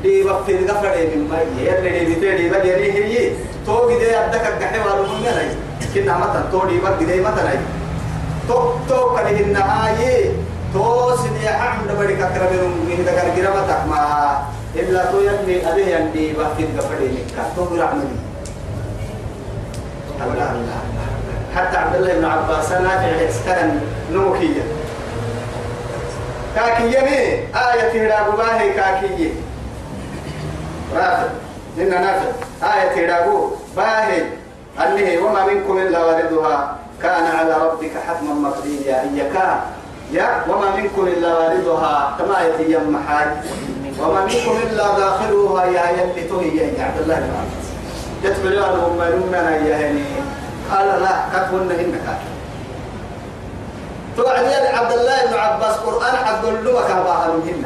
[0.03, 3.31] دي وقت الغفر من مي يلي دي بدي هي
[3.65, 7.59] تو دي أدك الجحيم والمن لي كنا متن تو دي بدي دي متن أي
[8.47, 10.31] تو تو كده النهاية
[10.73, 14.43] تو سيدي حمد بدي ككربه من ذكر جرا متكما
[14.75, 18.07] إلا تو يلي أبيه يندي بحكي قفلي مكة تو برعملي
[20.21, 20.79] الله الله
[21.55, 23.81] حتى عبد الله بن عباس نافع استلم
[24.13, 24.63] نوكية
[26.55, 27.17] كاكية مي
[27.59, 29.29] آية هراب باهي كاكية
[30.95, 31.27] رافع
[31.77, 32.31] إن نافع
[32.63, 34.23] آية هراب باهي
[34.83, 36.75] أنه وما منكم إلا واردها.
[37.01, 39.01] كان على ربك حتما مقضيا.
[39.01, 39.35] إياك
[40.11, 42.15] يا وما منكم إلا واردها.
[42.19, 43.27] كما يتيم محاج
[43.99, 47.67] وما منكم إلا داخلها يا يلي تهي يا عبد الله بن عباس.
[48.23, 49.33] يتبع لهم
[49.67, 50.03] يا هني.
[50.71, 52.07] قال لا كتبنا إنك
[54.17, 57.65] توعد يا عبد الله بن عباس قرآن عبد الله كابا منهن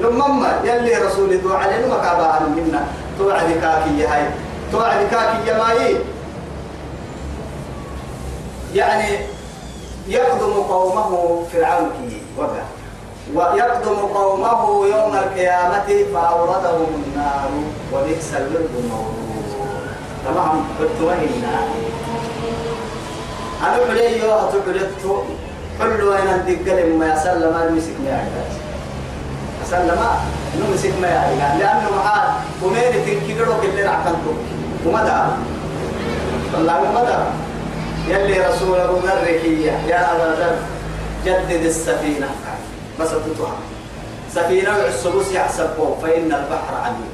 [0.00, 2.86] نمما يلي رسول دعاء عليه ما كابا منهن
[3.18, 4.24] توعد كاكي هاي.
[4.72, 5.96] توعد كاكي يا ماي.
[8.74, 9.18] يعني
[10.08, 12.64] يقدم قومه فرعون كي وقع
[13.34, 17.50] ويقدم قومه يوم القيامة فأوردهم النار
[17.92, 19.26] وبئس الورد المورود.
[20.24, 21.58] تمام؟ بتوهنا
[23.62, 24.90] أنا حلي يو أتحلت
[25.80, 28.52] حلو أنا الدقل ما يسلم المسك ما يعرف.
[29.70, 30.00] سلم
[30.60, 31.60] نمسك ما يعرف.
[31.60, 34.34] لأنه معاه ومين تنكيرو كل عقلته
[34.86, 35.20] ومدى.
[36.54, 37.45] والله ومدى.
[38.08, 39.26] يلي رسول أبو ذر
[39.88, 40.56] يا أبا ذر
[41.24, 42.30] جدد السفينة.
[43.00, 43.58] بس تطوها.
[44.34, 47.10] سفينة السبوس يحسبه فإن البحر عليم.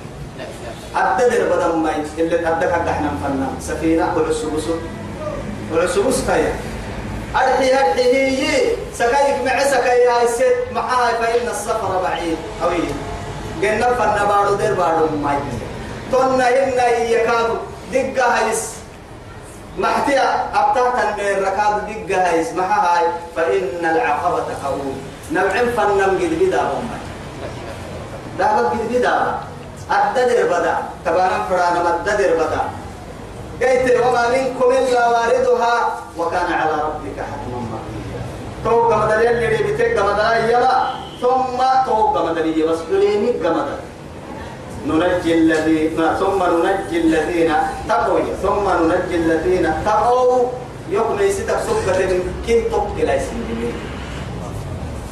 [0.96, 3.46] الددر بدل ما اللي أدك إحنا نفنى.
[3.60, 4.64] سفينة والسبوس
[5.72, 6.54] والسبوس كيا
[7.36, 8.36] أرحي أرحي
[8.94, 12.36] سكايك مع سكايا الست معها فإن السفر بعيد.
[12.62, 12.84] أوي.
[13.62, 15.38] قلنا فن بارو دير بارو ماي
[16.12, 17.54] تونا هنا يكادو
[17.92, 18.81] دقة هايس
[19.78, 21.74] محتيا أبتاتا من ركاد
[22.08, 23.06] دقة هايس محا هاي
[23.36, 24.92] فإن العقبة قوي
[25.32, 26.90] نوعين فنم قد بدا هم.
[28.38, 29.34] دابا قد بدا
[29.90, 30.76] الددر بدا.
[31.04, 32.60] تبارا فرانا الددر بدا.
[33.62, 35.74] قيت وما منكم إلا واردها
[36.18, 38.22] وكان على ربك حتما مقضيا
[38.64, 40.90] توقع مدري اللي بتك مدري يلا.
[41.20, 43.78] ثم توقع مدري بس قليني قمدر
[44.86, 47.52] ننجي الذين ثم ننجي الذين
[47.88, 50.48] تقوا ثم ننجي الذين تقوا.
[50.90, 52.00] يوم يسيتك سكة
[52.46, 53.72] كن تقل يسير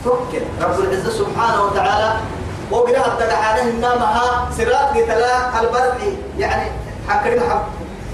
[0.04, 2.10] توكل رب العزة سبحانه وتعالى
[2.70, 5.98] وقرأ التدعانه إنما سراط قتلا البرق.
[6.38, 6.70] يعني
[7.08, 7.62] حكري محب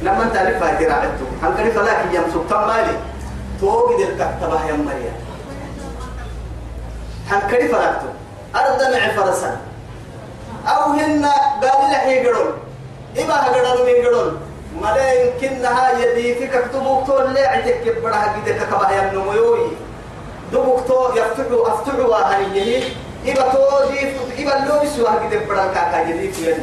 [0.02, 2.96] لما انت عرفها تراعته حكري فلاك يمسك تمالي
[3.60, 5.16] توقد الكتبة يا مريم.
[7.30, 8.10] حكري فلاكته
[8.56, 9.56] أرض مع فرسا
[10.66, 11.24] أو هن
[11.62, 12.52] قال لحي قرون
[13.20, 14.40] إما هقرون من قرون
[14.82, 19.68] ملا يمكنها يدي فيك اكتبوك تول لي عندك كبرها قدك كبها يا نمويوي
[20.52, 22.82] دبوكتو يفتحوا افتحوا وهنيه
[23.26, 24.00] إبا توجي
[24.38, 26.62] إبا لو يسوى كده بدل كاكا جديد يعني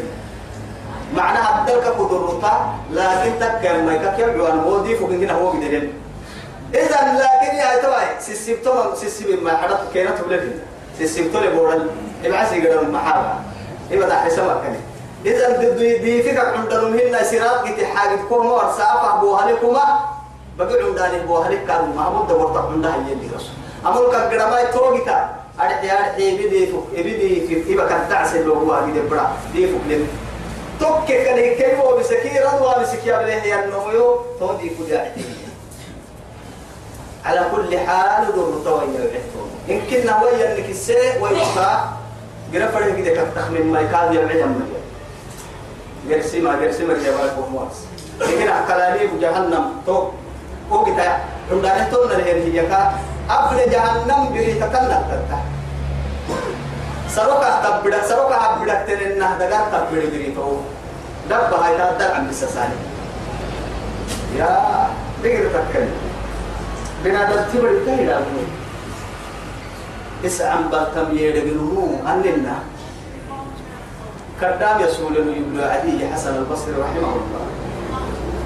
[1.16, 2.54] معناها بدل كقدرتا
[2.92, 5.88] لكن تكر ما يكير جوان ودي فوق هنا هو كده
[6.74, 10.60] إذا لكن يا توي سيسيبتو سيسيب ما حدث كينات ولدين
[10.98, 11.90] سيسيبتو لبورل
[12.26, 13.53] إبا سيجرا محابا.
[13.94, 14.80] إبا ده حسابك كده
[15.36, 20.00] إذا دي دي فيك عندهم هنا سيرات كده حاجة كوما ورسافة بوهالكما
[20.60, 23.50] بقول عندنا بوهالك كان محمود دورت عندها يلي رسول.
[23.86, 25.30] أمر كقدما توجتا
[25.60, 29.82] أرحي أرحي بدي فوق بدي في إبا كان تعسل لو هو بدي برا دي فوق
[29.88, 30.08] لين
[30.80, 35.12] توك كان كيف هو بسكيرا وبسكيا بله يا النويو تودي كذا
[37.26, 41.22] على كل حال دور توي يعتون إن كنا ويا إنك الساء
[42.54, 44.64] ويبقى جرفر كده كتخمن ما يكاد يعلم مريم
[46.10, 47.78] جرسي ما مريم ما يكون واس
[48.20, 50.14] لكن أكلاني بجهنم توك
[50.70, 51.20] وقتا
[51.52, 52.94] عندنا تون الهي هي كا
[53.30, 55.40] أبدا جهنم بري تكلم تتا
[57.10, 60.58] سروكا تبدا سروكا أبدا تنين دعار تبدا بري تو
[61.30, 62.78] دب هاي تادر عم بسساني
[64.38, 64.50] يا
[65.24, 65.98] بير تكلم
[67.04, 68.08] بنا دلتي بري
[70.26, 72.56] اسعم بالتم يدغنو أننا
[74.42, 77.46] كدام يسول ابن عدي حسن البصري رحمه الله.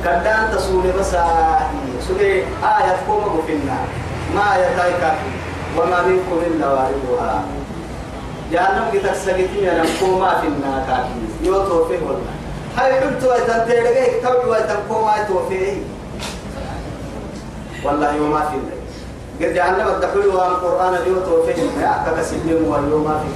[0.04, 3.88] كدام تسول مساحي سوري آية كوما في النار
[4.36, 5.04] ما يتايك
[5.78, 7.44] وما منكم إلا واردها
[8.52, 12.34] جهنم قد تسجتين يا كوما في النار كاكي يوتو فيه والله.
[12.78, 15.74] هاي حبت ويتن تيرغيك توي ويتن كوما يتوفيه
[17.84, 18.77] والله وما في الله
[19.42, 21.82] قد جهنم الدخول والقرآن اليوتو فيه.
[21.82, 23.36] يا كسلم واليوم ما فيه.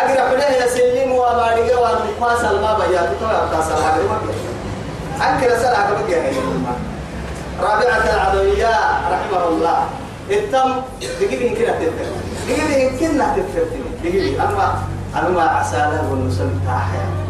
[0.00, 3.88] أقرأ عليه يسلم وما رجع والمقاس الماء بيات تو أبتا سلا
[5.28, 6.22] أنكر سلا قبل يا
[7.62, 8.72] رابعة العدوية
[9.12, 9.78] رحمه الله.
[10.30, 10.70] التم
[11.20, 12.06] دقيقة كنا تفكر
[12.48, 13.64] دقيقة كنا تفكر
[14.04, 14.74] دقيقة أما
[15.16, 17.27] أنا ما عساله والنسل تاحيا.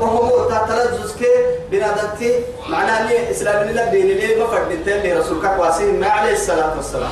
[0.00, 1.26] وهو تتلزز كي
[1.70, 2.32] بنادتي
[2.68, 7.10] معناها لي إسلام الله دين لي ما فردت لي رسولك واسين ما عليه الصلاة والسلام.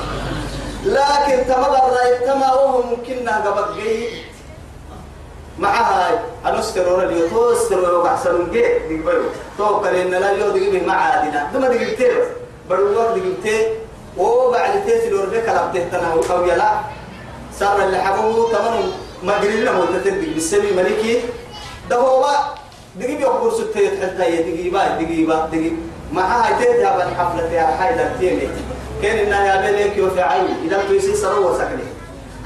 [0.84, 4.08] لكن تمغر رأيت ما وهم ممكن قبقي
[5.58, 9.22] معها أنسترون اللي توسترون وحسن جي دقبلو
[9.58, 12.08] تو كلين لا يو دقبه معادنا دم دقبتي
[12.70, 13.66] بروك دقبتي
[14.16, 16.70] وبعد تيسي لور بك لابته تناو أو يلا
[17.60, 18.82] صار اللي حبوه تمام
[19.22, 21.20] ما قرينا لهم تتدق بالسمي ملكي
[21.90, 22.26] ده هو
[22.98, 25.76] دقيب يقبر ستة حتى يدقيبا دقيبا دقيب
[26.12, 28.48] معها تيجي الحفلة يا حيدر تيمي.
[29.02, 31.82] كان إنها يا بنيك يوفي عين إذا تيسي سروا سكني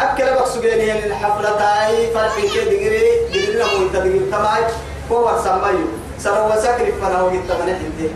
[0.01, 4.65] أكل بقصقيني يعني الحفلة تاي فرقي كي دقري دقري لهم تدقيب تماي.
[5.13, 5.87] هو سمايو.
[6.19, 8.09] سروا سكني فانا هو جيت من حدي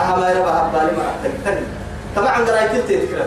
[0.00, 1.62] أهم يربا هبالي ما أحتاج
[2.16, 3.26] طبعا قرايت تذكر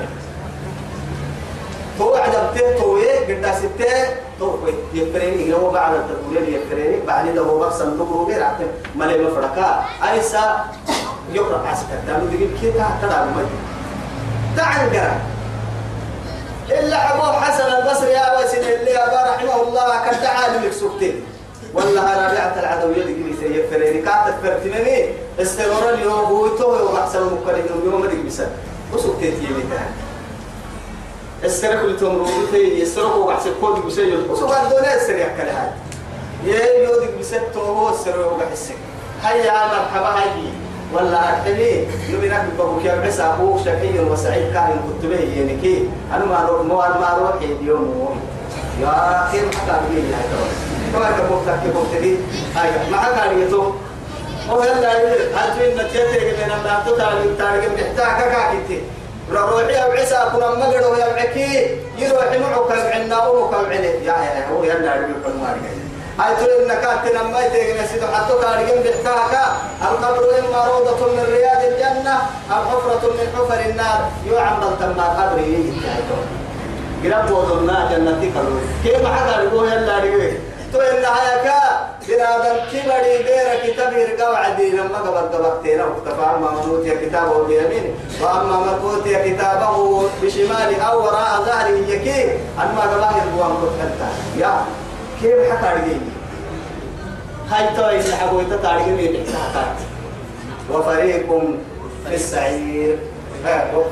[2.01, 3.93] هو عدبته توي قد ستة
[4.39, 10.65] توي يفريني لو بعد التقولين يفريني بعد هو بس صندوق غير عتم ملي مفرقا ايسا
[11.33, 13.43] يقرأ عسكر ده دي كده تدعم مي
[14.57, 15.19] تعال قرا
[16.79, 21.21] إلا أبو حسن البصري يا أبو سن اللي أبا رحمه الله كان تعالى لك سكتين
[21.73, 25.09] والله رابعة العدوية دي قلت يفريني كانت فرتمني
[25.41, 28.47] استمر اليوم هو تو وحسن المكرهين يوم ما دي بسن
[28.93, 29.91] وسكتين يمي تعالى
[31.43, 35.73] السرق اللي تمروا في يسرقوا وحسب كود بسيء وسوق الدنيا السرق كلها
[36.45, 38.75] يا يودك بسته هو السرق وحسك
[39.23, 40.29] هيا مرحبا هاي
[40.93, 45.89] ولا أرحمي نبينا بابوك يا بس أبوك شقي وسعيد كان كتبه يعني كي.
[46.13, 48.19] أنا ما أروح ما ما أروح اليوم
[48.81, 50.23] يا أخي كان بيجي هاي
[50.93, 52.15] كما كبوك تك كبوك تدي
[52.55, 53.71] هاي ما كان يتو
[54.49, 54.91] هو هلا
[55.35, 58.81] هل نتيجة من أن تطالع تارجم محتاج كاكيتي
[59.31, 64.63] روحي أو عيسى كنا مقر ويا بعكي يروح معك عنا أمك العلي يا يا هو
[64.63, 65.35] يلا ربي كل
[66.19, 69.33] هاي تقول إنك أنت لما تيجي نسيت حتى كارجين بحكاك
[69.81, 72.15] القبر إما روضة من رياض الجنة
[72.51, 74.09] أو حفرة من حفر النار.
[74.31, 75.73] يعمل تم القبر يجي
[77.03, 78.33] قرب وضلنا جنتك
[78.83, 80.37] كيف حدا يقول يلا ربي
[80.73, 81.47] تو إن هيك
[82.07, 87.93] بنادم كبري بير كتاب يرجع عدي لما قبل قبلتنا وكتب أما من أوتي كتابه بيمينه
[88.21, 94.65] وأما من أوتي كتابه بشماله أو وراء ظهره يكي أما قبل يرجع مكتبتا يا
[95.21, 96.11] كيف حتى رجيني
[97.51, 99.75] هاي تو إن حبوا يتتارجني بحكاك
[100.71, 101.27] وفريق
[102.07, 102.97] في السعير.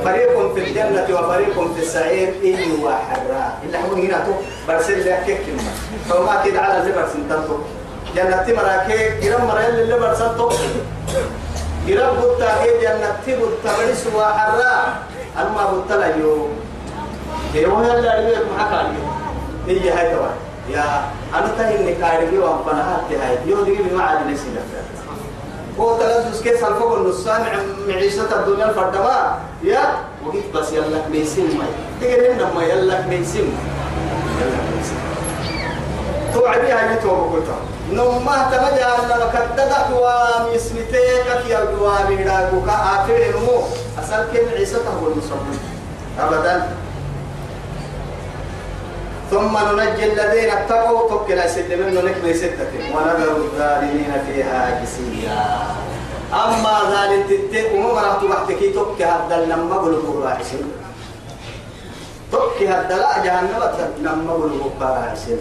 [0.06, 4.32] فريق في الجنة وفريق في السعير إن وحراء إلا حبون هنا تو
[4.68, 5.40] برسل لك كيف
[6.10, 7.58] فما كده على اللي برسل تنتو
[8.16, 10.50] جنة مراكي جرم مرأي اللي برسل تو.
[11.88, 15.04] جرم بطا كي جنة بطا برس وحراء
[15.38, 16.48] أما بطا لا يو
[17.54, 19.06] هي وهي اللي معك عليه
[19.68, 20.28] هي هاي توا
[20.70, 20.84] يا
[21.34, 23.38] أنا تهي نكاري وأنا هاتي هاي.
[23.46, 24.62] يو دي بمعاد نسينا
[25.80, 27.42] هو تلذذ كيف الفوق النصان
[27.88, 29.84] معيشة الدنيا الفردما يا
[30.26, 31.66] وقيت بس يلا ميسين ما
[32.02, 33.58] تقدر إنما يلا ميسين
[36.34, 37.58] توعدي هاي توبكوتا
[37.92, 42.68] نما تمجا أن كتدا قوام يسمتك يا قوام يراقوك.
[42.68, 43.58] آخر نمو
[44.00, 45.58] أصل كم عيسى هو المصمم
[46.20, 46.68] أبدا.
[49.32, 55.46] ثم ننجي الذين اتقوا توكل سد منه نكمل ستة ونذر الظالمين فيها جسيا
[56.34, 60.72] أما ذلك تتك وما مرحت وحدك توك هذا لما قلوا راعسين
[62.32, 63.62] توك هذا لا جهنم
[64.02, 65.38] لما قلوا راعسين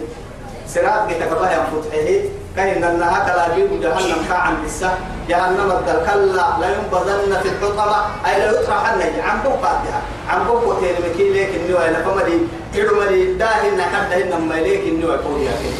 [0.67, 4.91] سراب كتكبه ينفتحه كأن النها كلابيب جهنم كعن بسه
[5.29, 11.33] جهنم الدل كلا لا ينبذن في الحطمة أي لا يطرحن عن بقاتها عن بقوتين مكين
[11.33, 11.87] ليك النوى.
[11.89, 12.37] لفمدي
[12.73, 15.75] كيلو مدي داهن حد هن مليك النوى قولي أكيد.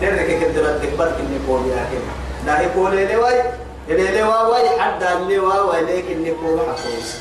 [0.00, 2.00] درك كدرت تكبر كني قولي أكيد.
[2.46, 3.42] داهي قولي لواي
[3.88, 7.16] اللي لواي حد اللي واي ليك الني قولي حقوس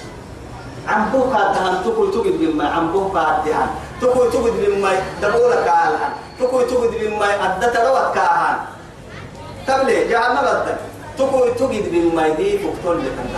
[0.87, 3.67] عن بوكا دهان تقول بما عن بوكا دهان
[4.01, 4.91] تقول تقول بما
[5.21, 5.97] دبولك على
[6.39, 8.57] تقول تقول بما أدت روت كاهان
[9.67, 10.75] تبلي جعلنا بدل
[11.17, 13.37] تقول تقول بما دي تقول لك أنت.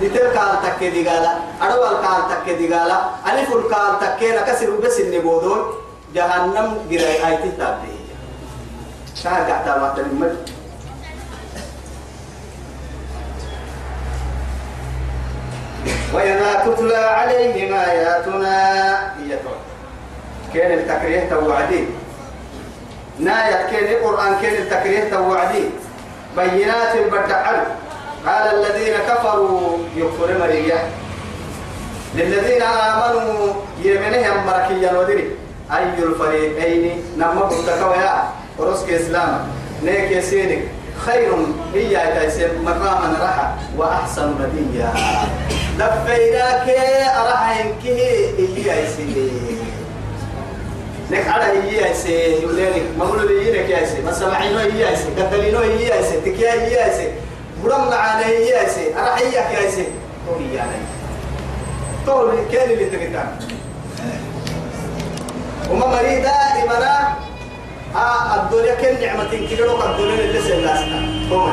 [0.00, 5.00] ديتر كان تكي دي قالا أدوال كان تكي دي قالا ألف كان تكي نكسر بس
[5.00, 5.58] النبودون
[6.14, 7.94] جهنم جراي آيتي تابدي
[9.22, 10.36] شاهد قعدة ما تلمد
[16.14, 19.14] وإذا تتلى عليهم آياتنا.
[19.18, 19.38] هي
[20.54, 21.84] كان التكريه توعدي؟
[23.18, 25.64] ناية كان القرآن كان التكريه توعدي.
[26.36, 27.56] بينات بدعل
[28.26, 30.78] قال الذين كفروا يكفر مريا.
[32.14, 35.30] للذين آمنوا يمنهم مركيا ودري
[35.72, 38.24] أي الفريقين؟ نما بتكويا
[38.58, 39.48] ورسك إسلام.
[39.82, 40.68] نيك يسيرك
[41.06, 41.32] خير.
[41.74, 43.46] هي تيسير مقاما رحى
[43.76, 44.92] وأحسن نديا.
[45.78, 46.68] لفيناك
[47.16, 49.30] أرحينك هي يسير
[51.14, 55.58] نك على هي يسير يولينك مقولوا لي ينك يا يسير ما سمعينه هي يسير قتلينه
[55.60, 57.12] هي يسير تكيا هي يسير
[57.64, 59.86] برم معنا هي يسير أرحيك يا يسير
[60.28, 60.76] هو يعني
[62.06, 63.26] طول كان اللي تقدر
[65.70, 66.28] وما مريضة
[66.62, 67.14] إمنا
[67.96, 71.48] آه الدنيا كن نعمة كيلو الدنيا اللي سلاسنا هو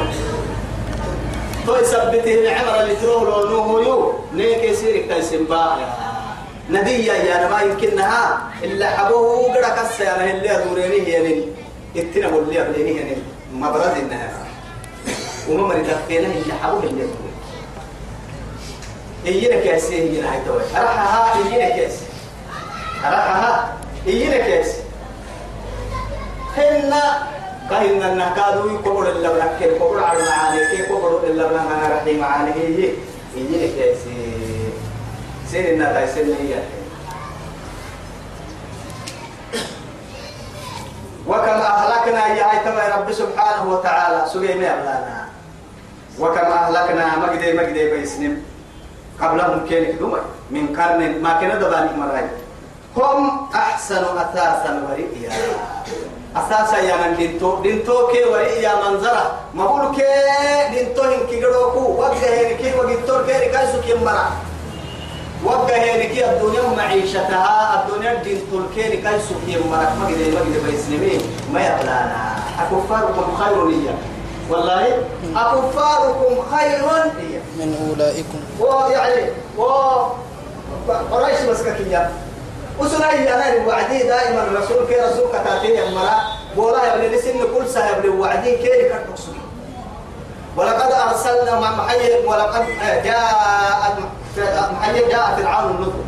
[1.66, 6.11] تو يثبته العمر اللي تروح له نوه يو نيك يصير كايسين بايا
[6.72, 11.46] ندية يا ما يمكنها إلا حبوه قد كسر يعني اللي أدوريني يعني
[11.98, 13.18] إتنا واللي أبليني يعني
[13.54, 14.30] مبرد النهار
[15.50, 17.32] وما مريض فينا إلا حبوه اللي أدوريني
[19.26, 22.06] إينا كاسي إينا هاي توي أرحها إينا كاسي
[23.06, 23.74] أرحها
[24.08, 24.78] إينا كاسي
[26.58, 27.28] هنا
[27.70, 31.48] كهنا نكادو يكبر إلا بنك يكبر على معاني كي يكبر إلا
[31.90, 32.90] رحي معاني هي
[33.38, 34.41] إينا كاسي
[35.52, 36.64] سين النتا سين هي.
[41.28, 44.20] وكما أهلكنا يا أيتما رب سبحانه وتعالى.
[44.32, 45.28] سجي ما يبلانا
[46.20, 48.44] وكما أهلكنا مجدي مجدي بيسنم.
[49.22, 52.32] قبلهم كينك دوما من قرن ما كان دبانك مرأي.
[52.98, 55.32] هم أحسن أثاثا ورئيا.
[56.36, 57.62] أساسا يا من دينتو.
[57.62, 59.26] دينتو كي ورئيا منظرة.
[59.54, 60.08] ما بقول كي
[60.72, 61.84] دينتو هن كي قدوكو.
[62.00, 64.32] وجه هن كي وجدتور كي ركايسو كي مرا
[65.50, 71.22] هن كي الدنيا معيشتها الدنيا دينتو كي ركايسو كي مرا ما قد ما قد بيسلمي
[71.54, 73.96] ما يبلانا أكفاركم خير ليا
[74.50, 74.88] والله
[75.36, 76.82] أكفاركم خير
[77.58, 78.40] من أولئكم.
[78.60, 79.64] ويعني و
[81.12, 82.10] قريش مسككية
[82.80, 86.16] وسنا أنا وعدي دائما الرسول كي رسول كتاتين المرا
[86.56, 89.32] بولا يا ابن لسن كل سنة ابن وعدي كي كتقصي
[90.58, 92.66] ولقد أرسلنا مع محيي ولقد
[93.04, 93.98] جاء
[94.38, 96.04] محيي جاء فرعون النذر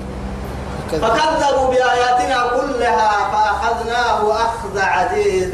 [0.91, 5.51] فكذبوا بآياتنا كلها فأخذناه أخذ عزيز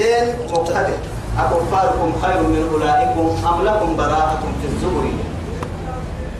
[0.51, 0.97] مقتدر.
[1.39, 5.11] أكفاركم خير من أولئكم أم لكم براءة في الزبر؟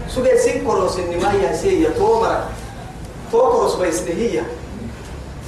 [0.08, 1.90] سوغي سيكروس إنما هي سيئة.
[1.98, 2.44] تومرك
[3.32, 4.44] توكروس بيسنهية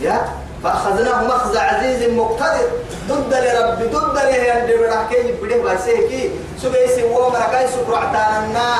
[0.01, 0.25] يا؟
[0.63, 2.67] فأخذناه مخزى عزيز مقتدر.
[3.09, 6.29] ضد لرب ضد له عند برحكي بده بسيكي
[6.61, 8.75] سوغي سي ومرك أي سكر عتانا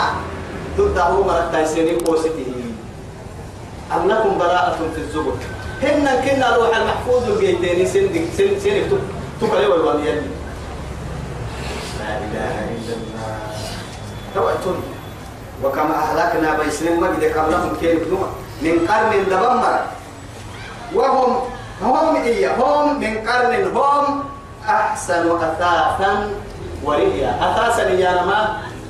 [0.78, 2.52] ضد هو مرك تايسيني قوسته
[3.96, 5.34] أم لكم براءة في الزبر.
[5.84, 8.08] هن كنا روح المحفوظ البيتين سن
[8.38, 9.00] سن سن
[9.42, 10.32] تكلي والواليين
[12.00, 13.38] لا إله إلا الله.
[14.36, 14.84] توعتني
[15.64, 18.30] وكما أهلكنا بيسلم مجد قبلهم كيف نوع.
[18.62, 19.80] من قرن لبمر.
[20.96, 21.32] وهم
[21.82, 24.24] هم إيه هم من قرن هم
[24.68, 26.30] أحسن أثاثا
[26.84, 27.32] ورئيا.
[27.42, 28.26] أثاثا يا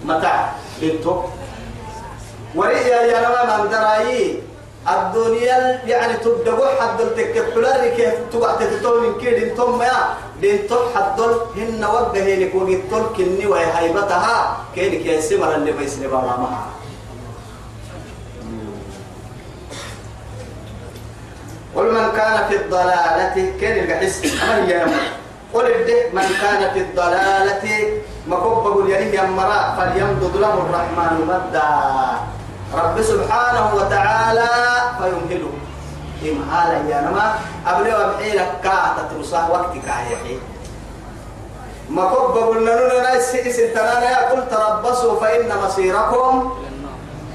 [0.05, 0.51] متاع.
[0.81, 1.23] للتو
[2.55, 4.43] ورئيا يا نما من درايي.
[4.81, 10.17] الدنيا يعني تبدأ حد التكبلر كيف تبع تتطور من كيد ثم يا.
[10.41, 11.19] بين تب حد
[11.55, 16.69] هن وجه لك وقت تل كني وهي هيبتها كينك يا سمر اللي بيسني بابا معها.
[21.75, 24.85] قل من كان في الضلالة كان القحس أمر يا
[25.53, 27.65] قل الده من كان في الضلالة.
[28.27, 31.71] مكبب اليريه يمرا فليمدد له الرحمن مدا.
[32.73, 34.49] رب سبحانه وتعالى
[34.97, 35.53] فيمهله
[36.23, 37.35] إمهالا يا نما؟
[37.67, 40.39] أبلي وبحيلك كاعة ترساه وقتك يحيي
[41.89, 46.57] ما كبب لنا ناس سنتنا يا قل تربصوا فإن مصيركم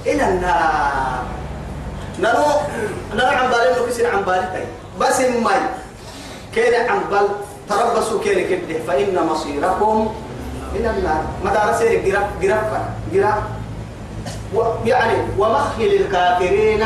[0.07, 1.25] إلى النار.
[2.19, 2.45] نانو
[3.15, 4.65] نانو عم بالي إنه كسر عم بالي
[5.01, 5.61] بس ماي
[6.55, 7.29] كان عم بال
[7.69, 8.81] تربصوا كان كده.
[8.89, 10.15] فإن مصيركم
[10.75, 11.23] إلى النار.
[11.45, 12.71] مدارس جراف جراف
[13.13, 13.39] جراف
[14.87, 16.83] يعني ومخل الكافرين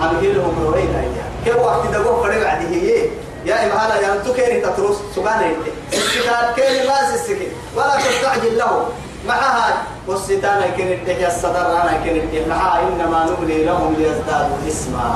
[0.00, 1.04] أمهلهم رويدا
[1.44, 3.08] كيف وقت دقوه فريق عدي هي.
[3.44, 8.58] يا إما هذا يا أنتو كيري تتروس سبحانه يتي الستان كيري ما سسكي ولا تستعجل
[8.58, 8.86] له.
[9.28, 15.08] معها والستان كيري التحيى الصدر أنا كيري التحيى معها إنما نملي لهم ليزدادوا إثما.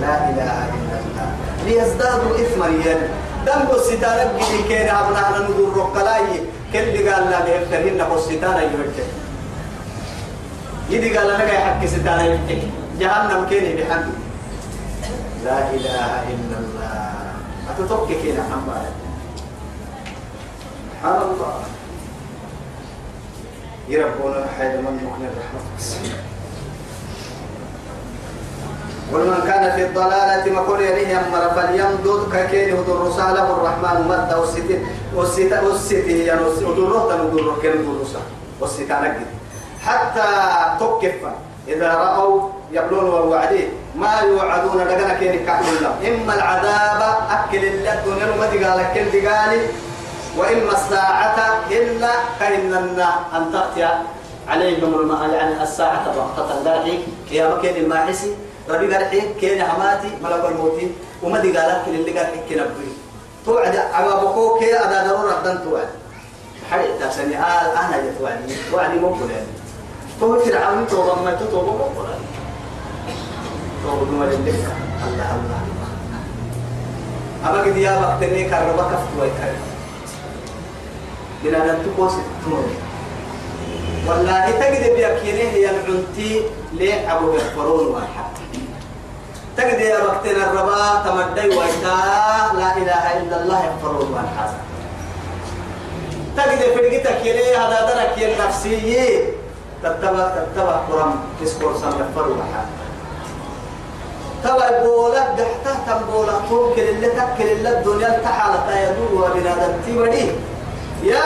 [0.00, 1.28] لا إله إلا الله.
[1.66, 3.02] ليزدادوا إثما يد
[3.46, 9.06] دم الستان بجي كيري أبناء ندور رقلاي كل قال لا بيفترهن والستان يهجر
[10.90, 12.62] يدي قال لنا يا حق ستان يهجر
[13.00, 14.14] جهنم كيني بحمد
[15.44, 17.14] لا إله إلا الله
[17.70, 18.86] أتتوقع كينا حمد
[20.92, 21.54] سبحان الله
[23.88, 25.60] يربونا حيد من مكن الرحمة
[29.12, 34.86] ومن كان في الضلالة ما كل يليه أمر فليمدد ككين هدر رساله الرحمن مد والستين
[35.14, 38.20] والستين والستين يعني ودره تنودره كين هدر
[38.60, 39.35] والستين نجد
[39.86, 40.28] حتى
[40.80, 41.20] تكف
[41.68, 45.92] إذا رأوا يبلون ووعدي ما يوعدون لقنا كين كحل الله.
[46.08, 49.60] إما العذاب أكل الله الدنيا وما تقال كل تقالي
[50.36, 51.38] وإما الساعة
[51.70, 52.10] إلا
[52.40, 53.88] كأننا أن تأتي
[54.48, 58.34] عليهم الم- يعني الساعة بغتة ذلك يا مكان الماحسي
[58.70, 60.78] ربي قال حين كين حماتي ملك الموت.
[61.22, 62.92] وما دي قالك اللي قال حين كنبري
[63.46, 65.88] توعد على بقوك أدا ضرورة توعد.
[66.70, 68.54] حريق تاسني آه أنا جت وعدي.
[68.74, 69.46] وعدي مو فلان
[70.20, 72.22] تو فرعون تو ما تو تو مو فلان
[73.82, 74.38] تو بدو ما لك
[75.06, 75.60] الله الله.
[77.46, 79.54] أما قد يا وقت إني كربا كفت ويكر
[81.44, 82.12] بلا نتقوس
[82.44, 82.64] تمر
[84.08, 86.42] والله تجد بيكينه هي العنتي
[86.72, 88.30] ليه أبو يغفرون واحد.
[89.56, 91.96] تجد يا وقتنا الربا تمدي ويتا
[92.58, 94.50] لا إله إلا الله يغفرون واحد.
[96.36, 99.18] تجد فرقتك يلي هذا درك يل نفسي.
[99.88, 102.66] تتبع تتبع قرم تسكر سم يغفرون واحد
[104.44, 110.30] تبع بولك قحته تنبولا توكل اللي تكل اللي الدنيا تحالة يدور وبنادم تيودي
[111.02, 111.22] يا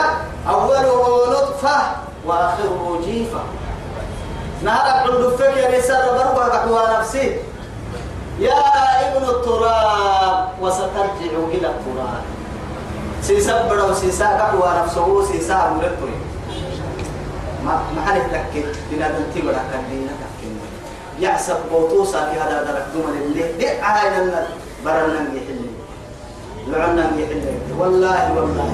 [0.48, 1.76] أوله نطفة
[2.26, 3.40] وآخره جيفة
[4.62, 7.36] نهار عند فك يا نساء بربع قحوة نفسي.
[8.38, 8.60] يا
[9.00, 12.22] ابن التراب وسترجع إلى التراب.
[13.22, 16.16] سيسبر وسيسا قحوة نفسه سيسا مرتوي
[17.64, 20.58] ما ما حد لك بنادم تيبرا كدينا تكين
[21.20, 23.52] يحسب بوتوسا في هذا درك دوما اللي.
[23.58, 24.46] دي عاينا
[24.84, 25.60] برنا يحل
[26.68, 27.42] لعنا يحل
[27.78, 28.70] والله والله.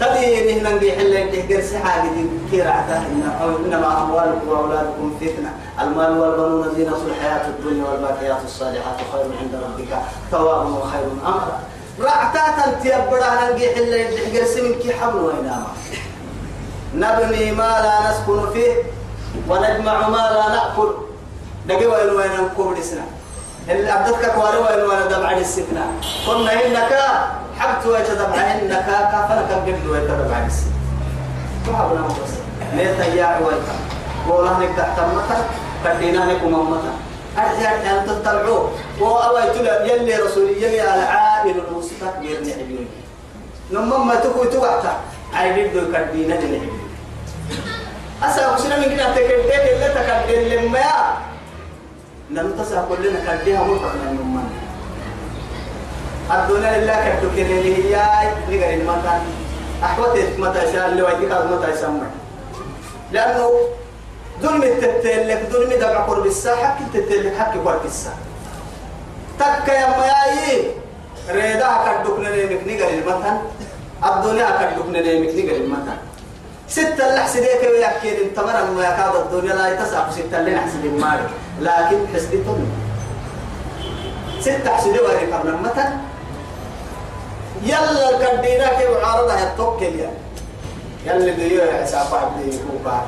[0.00, 3.02] تبي نحن نحل تهجر سحاق دي كير عتاه
[3.42, 5.52] أو إنما أموالكم وأولادكم فتنة.
[5.80, 9.98] المال والبنون زينة الحياة الدنيا والباقيات الصالحات خير عند ربك.
[10.30, 11.58] ثواب وخير أمرا
[12.00, 15.66] رعتاتا تيبرا ننجي حل تهجر سمك حبل ويناما
[16.98, 18.72] نبني ما لا نسكن فيه
[19.48, 20.90] ونجمع ما لا نأكل.
[21.68, 23.04] دقي وين وين نكون لسنا.
[23.68, 25.86] اللي أبدتك كواري وين وين دمع السكنة
[26.26, 26.92] كنا إنك
[27.58, 30.72] حبت ويتدمع إنك كافلك قبل ويتدمع السكنة
[31.66, 32.32] فهبنا بس
[32.74, 33.76] ليه تياع ويتا
[34.28, 35.40] والله نك تحت مطر
[35.84, 36.94] كدينا لكم مطر
[37.38, 38.68] أرجع أن تطلعوا
[48.22, 51.16] أسا وسنا من كنا تكديك اللي تكدين لما
[52.30, 54.50] لم تسع كلنا كديها مرتقنا من من
[56.30, 57.96] الدنيا لله كدوكين اللي هي
[58.50, 59.20] نقر المكان
[59.84, 62.06] أحوتت متى شاء اللي ويديك متى يسمى
[63.12, 63.50] لأنه
[64.42, 68.16] ظلم التتلك ظلم دمع قرب الساعة حق التتلك حق قرب الساعة
[69.38, 70.70] تك يا مياي
[71.30, 71.68] ريدا
[72.02, 73.38] كدوكنا نيمك نقر المكان
[74.04, 75.98] الدنيا كدوكنا نيمك نقر المكان
[76.68, 81.20] ستة اللي حسديك ويأكيد انت مرة ما يكاد الدنيا لا يتسع ستة اللي نحسد المال
[81.60, 82.68] لكن حسدتهم
[84.40, 85.92] ستة حسدي وهي قبل مثلا
[87.62, 90.10] يلا كدينا كيف عارضة يتوكل يا.
[91.06, 93.02] يلا ديو يا حساب عبدي كوكا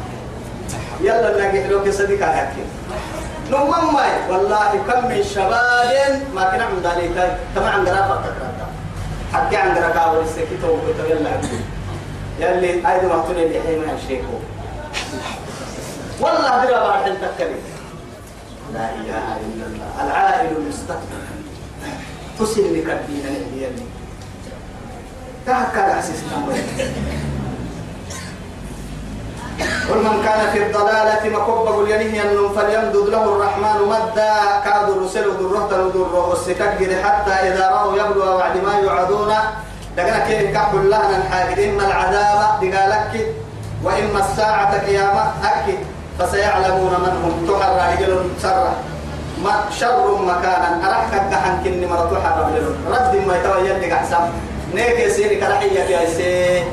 [1.01, 2.65] يلا نلاقي لو كصديق هكي
[3.51, 8.67] نمم ماي والله كم من شباب ما كنا عند ذلك تما عند رافق تكرتا
[9.33, 11.31] حكي عند ركاول السكيتو وكتب يلا.
[12.41, 14.37] يلي أيضا ما تقول لي حين الشيخو
[16.21, 17.63] والله بلا بعد تكلم
[18.75, 19.91] لا إله إلا الله.
[20.05, 21.23] العائل المستقبل.
[22.39, 23.27] تسل لك الدين
[23.57, 23.87] يلي
[25.47, 26.21] تهكى العسيس
[29.91, 34.35] ومن كان في الضلالة مكبب الينه أنه فليمدد له الرحمن مدا.
[34.65, 39.33] كاد الرسل ذره تنذر والستكبر حتى إذا رأوا يبلغ بعد ما يوعدون.
[39.97, 43.27] دقنا كيف كحل الله الحاجد إما العذاب دقالك
[43.85, 45.79] وإما الساعة قيامة أكد
[46.19, 47.35] فسيعلمون من هم.
[47.49, 48.13] تحر رجل
[48.43, 48.73] سرة.
[49.45, 50.71] ما شر مكانا.
[50.89, 52.75] أرحك الدحن كني مرة تحر رجل.
[52.91, 54.31] رد ما يتوجد لك أحسن
[54.75, 56.65] نيك يسيري كرحية يا سي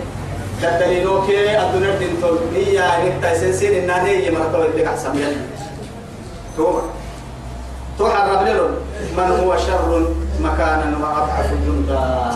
[0.62, 2.38] كدليلوك الدنيا دين تول.
[2.56, 5.42] هي نكتا سنسير النانية مرة توجد لك أحسن يلي
[6.58, 6.82] توبة
[8.00, 8.70] تحر رجل.
[9.18, 10.08] من هو شر
[10.40, 12.32] مكانا وأضعف جندا.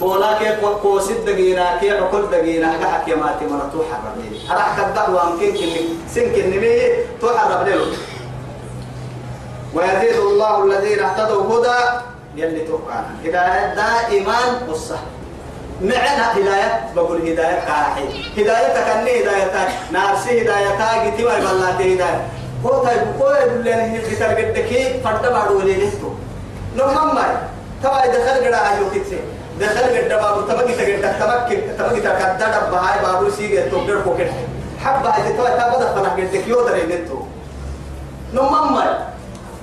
[0.00, 0.48] بولا كي
[0.82, 5.80] قوسد دقينا كي عقل دقينا حكا يا ماتي مرة توحر ربلي أراح كدعوة ممكن كني
[6.14, 6.70] سن كني مي
[7.20, 7.74] توحر ربلي
[9.74, 11.78] ويزيد الله الذين اهتدوا هدى
[12.36, 14.38] يلي توقعنا هداية دائما
[14.68, 14.98] والصح
[15.82, 18.04] معنا هداية بقول هداية كاحي
[18.36, 22.28] هداية تكني هداية نارسي هداية تاجي تما بلاتي هداية.
[22.66, 22.72] هو
[23.20, 23.98] هو يقول لنا
[24.68, 26.10] كي فرد ما دولي لهتو
[26.76, 27.48] نمم ما
[27.82, 29.18] توا دخل قدا أيو كتسي.
[29.60, 34.30] دخل قدا بابو تمكي تقدا تمكي تمكي تقدا بهاي بابو سيجي تقدر كوكت
[34.84, 37.18] حبة توا تابدا فنا قد كي يودر ينتو
[38.34, 38.80] نمم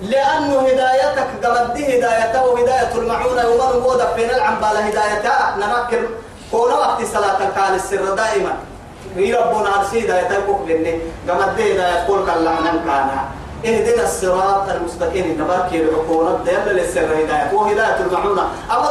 [0.01, 6.03] لأنه هدايتك قمد هدايته وهداية المعونة ومن هو دفين العنبالة هدايتها نمكن
[6.51, 8.53] كون وقت صلاة الكال السر دائما.
[9.15, 13.09] يربون عرسي هدايته يقول لني قمد هداية قول كاللعنة كان.
[13.66, 15.38] اهدنا الصراط المستقيم.
[15.39, 16.43] تبارك العقول.
[16.45, 18.43] دل للسر هداية وهداية المعونة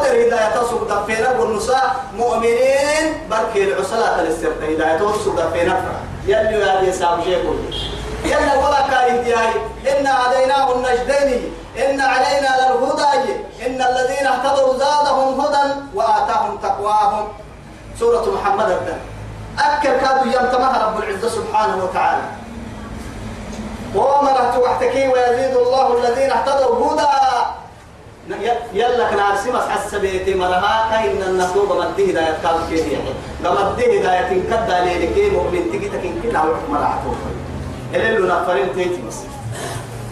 [0.03, 3.05] در هداية سوق دفينا والنساء مؤمنين.
[3.31, 5.77] برك العسلاء للسر هداية سوق دفينا
[6.27, 7.43] يلي يا دي سام شيء
[8.25, 9.35] يلا ولا كاين
[9.91, 11.55] إن عليناه النجدين.
[11.79, 13.33] إن علينا للهدى.
[13.67, 15.65] إن الذين اهتدوا زادهم هدى
[15.95, 17.29] وآتاهم تقواهم.
[18.01, 19.01] سورة محمد الدم.
[19.59, 22.23] أكل كادوا يمتمها رب العزة سبحانه وتعالى.
[23.95, 27.13] وأمرت وحتكي ويزيد الله الذين اهتدوا هدى.
[28.73, 30.89] يلا كنا عرسمس حسبيتي مرها.
[30.91, 32.99] كاين النصوب مده هداية كان كيه
[33.41, 37.15] مده هداية كدا ليلكي مؤمن تجي تكين كنا وحكم رعتوه
[37.95, 39.19] اللي نفرين تيتي بس.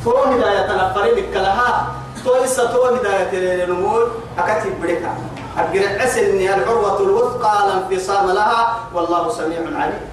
[0.05, 1.87] تو هداية نفرين الكلها
[2.25, 5.15] تو إسا تو هداية النمور أكتب بريكا.
[5.59, 8.77] أقرأ أسني العروة الوثقى لا انفصام لها.
[8.95, 10.10] والله سميع عليم.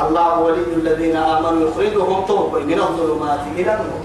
[0.00, 4.04] الله ولي الذين آمنوا يخرجهم طوبا من الظلمات إلى النور.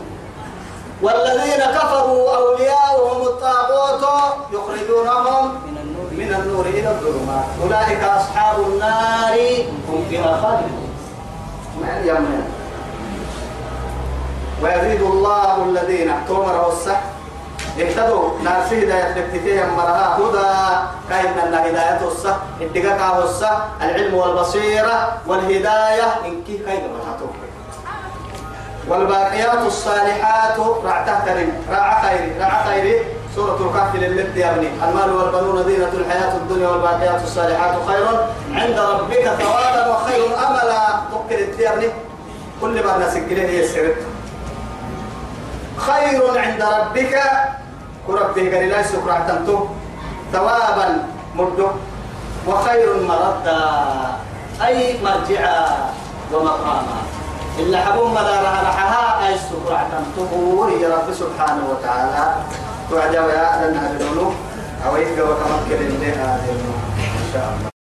[1.01, 4.03] والذين كفروا أولياؤهم الطاغوت
[4.51, 6.29] يخرجونهم من النور من
[6.65, 7.45] إلى الظلمات.
[7.63, 9.35] أولئك أصحاب النار
[9.89, 10.89] هم فيها خالدون.
[11.99, 12.43] اليمن
[14.63, 17.01] ويزيد الله الذين تؤمر الصح
[17.79, 20.77] اهتدوا ناس هداية لبتتهم مرها هدى.
[21.09, 26.07] كاين أن هداية الصح اتقاقه الصح العلم والبصيرة والهداية.
[26.25, 27.17] إن كي كاين مرها
[28.87, 31.53] والباقيات الصالحات رعتها كريم.
[31.71, 32.33] رع خير.
[32.39, 33.03] رع خير.
[33.35, 34.67] سورة الكهف للت يا ابني.
[34.67, 38.05] المال والبنون زينة الحياة الدنيا والباقيات الصالحات خير.
[38.53, 40.99] عند ربك ثوابا وخير أملا.
[41.29, 41.89] تذكر يا ابني.
[42.61, 43.95] كل ما نسجله هي السرت
[45.79, 47.15] خير عند ربك.
[48.07, 49.69] كربته قال لا سكر اعتمته
[50.33, 50.87] ثوابا
[51.35, 51.71] مده
[52.47, 53.61] وخير مردا
[54.65, 55.65] أي مرجعا
[56.33, 56.99] ومقاما.
[57.59, 59.27] إلا حبون مدارها رحها.
[59.27, 60.31] أي سكر اعتمته
[60.69, 62.35] هي رب سبحانه وتعالى.
[62.91, 63.77] وعجب يا أهل
[64.85, 67.78] أو يبقى وتمكن لها إن شاء الله.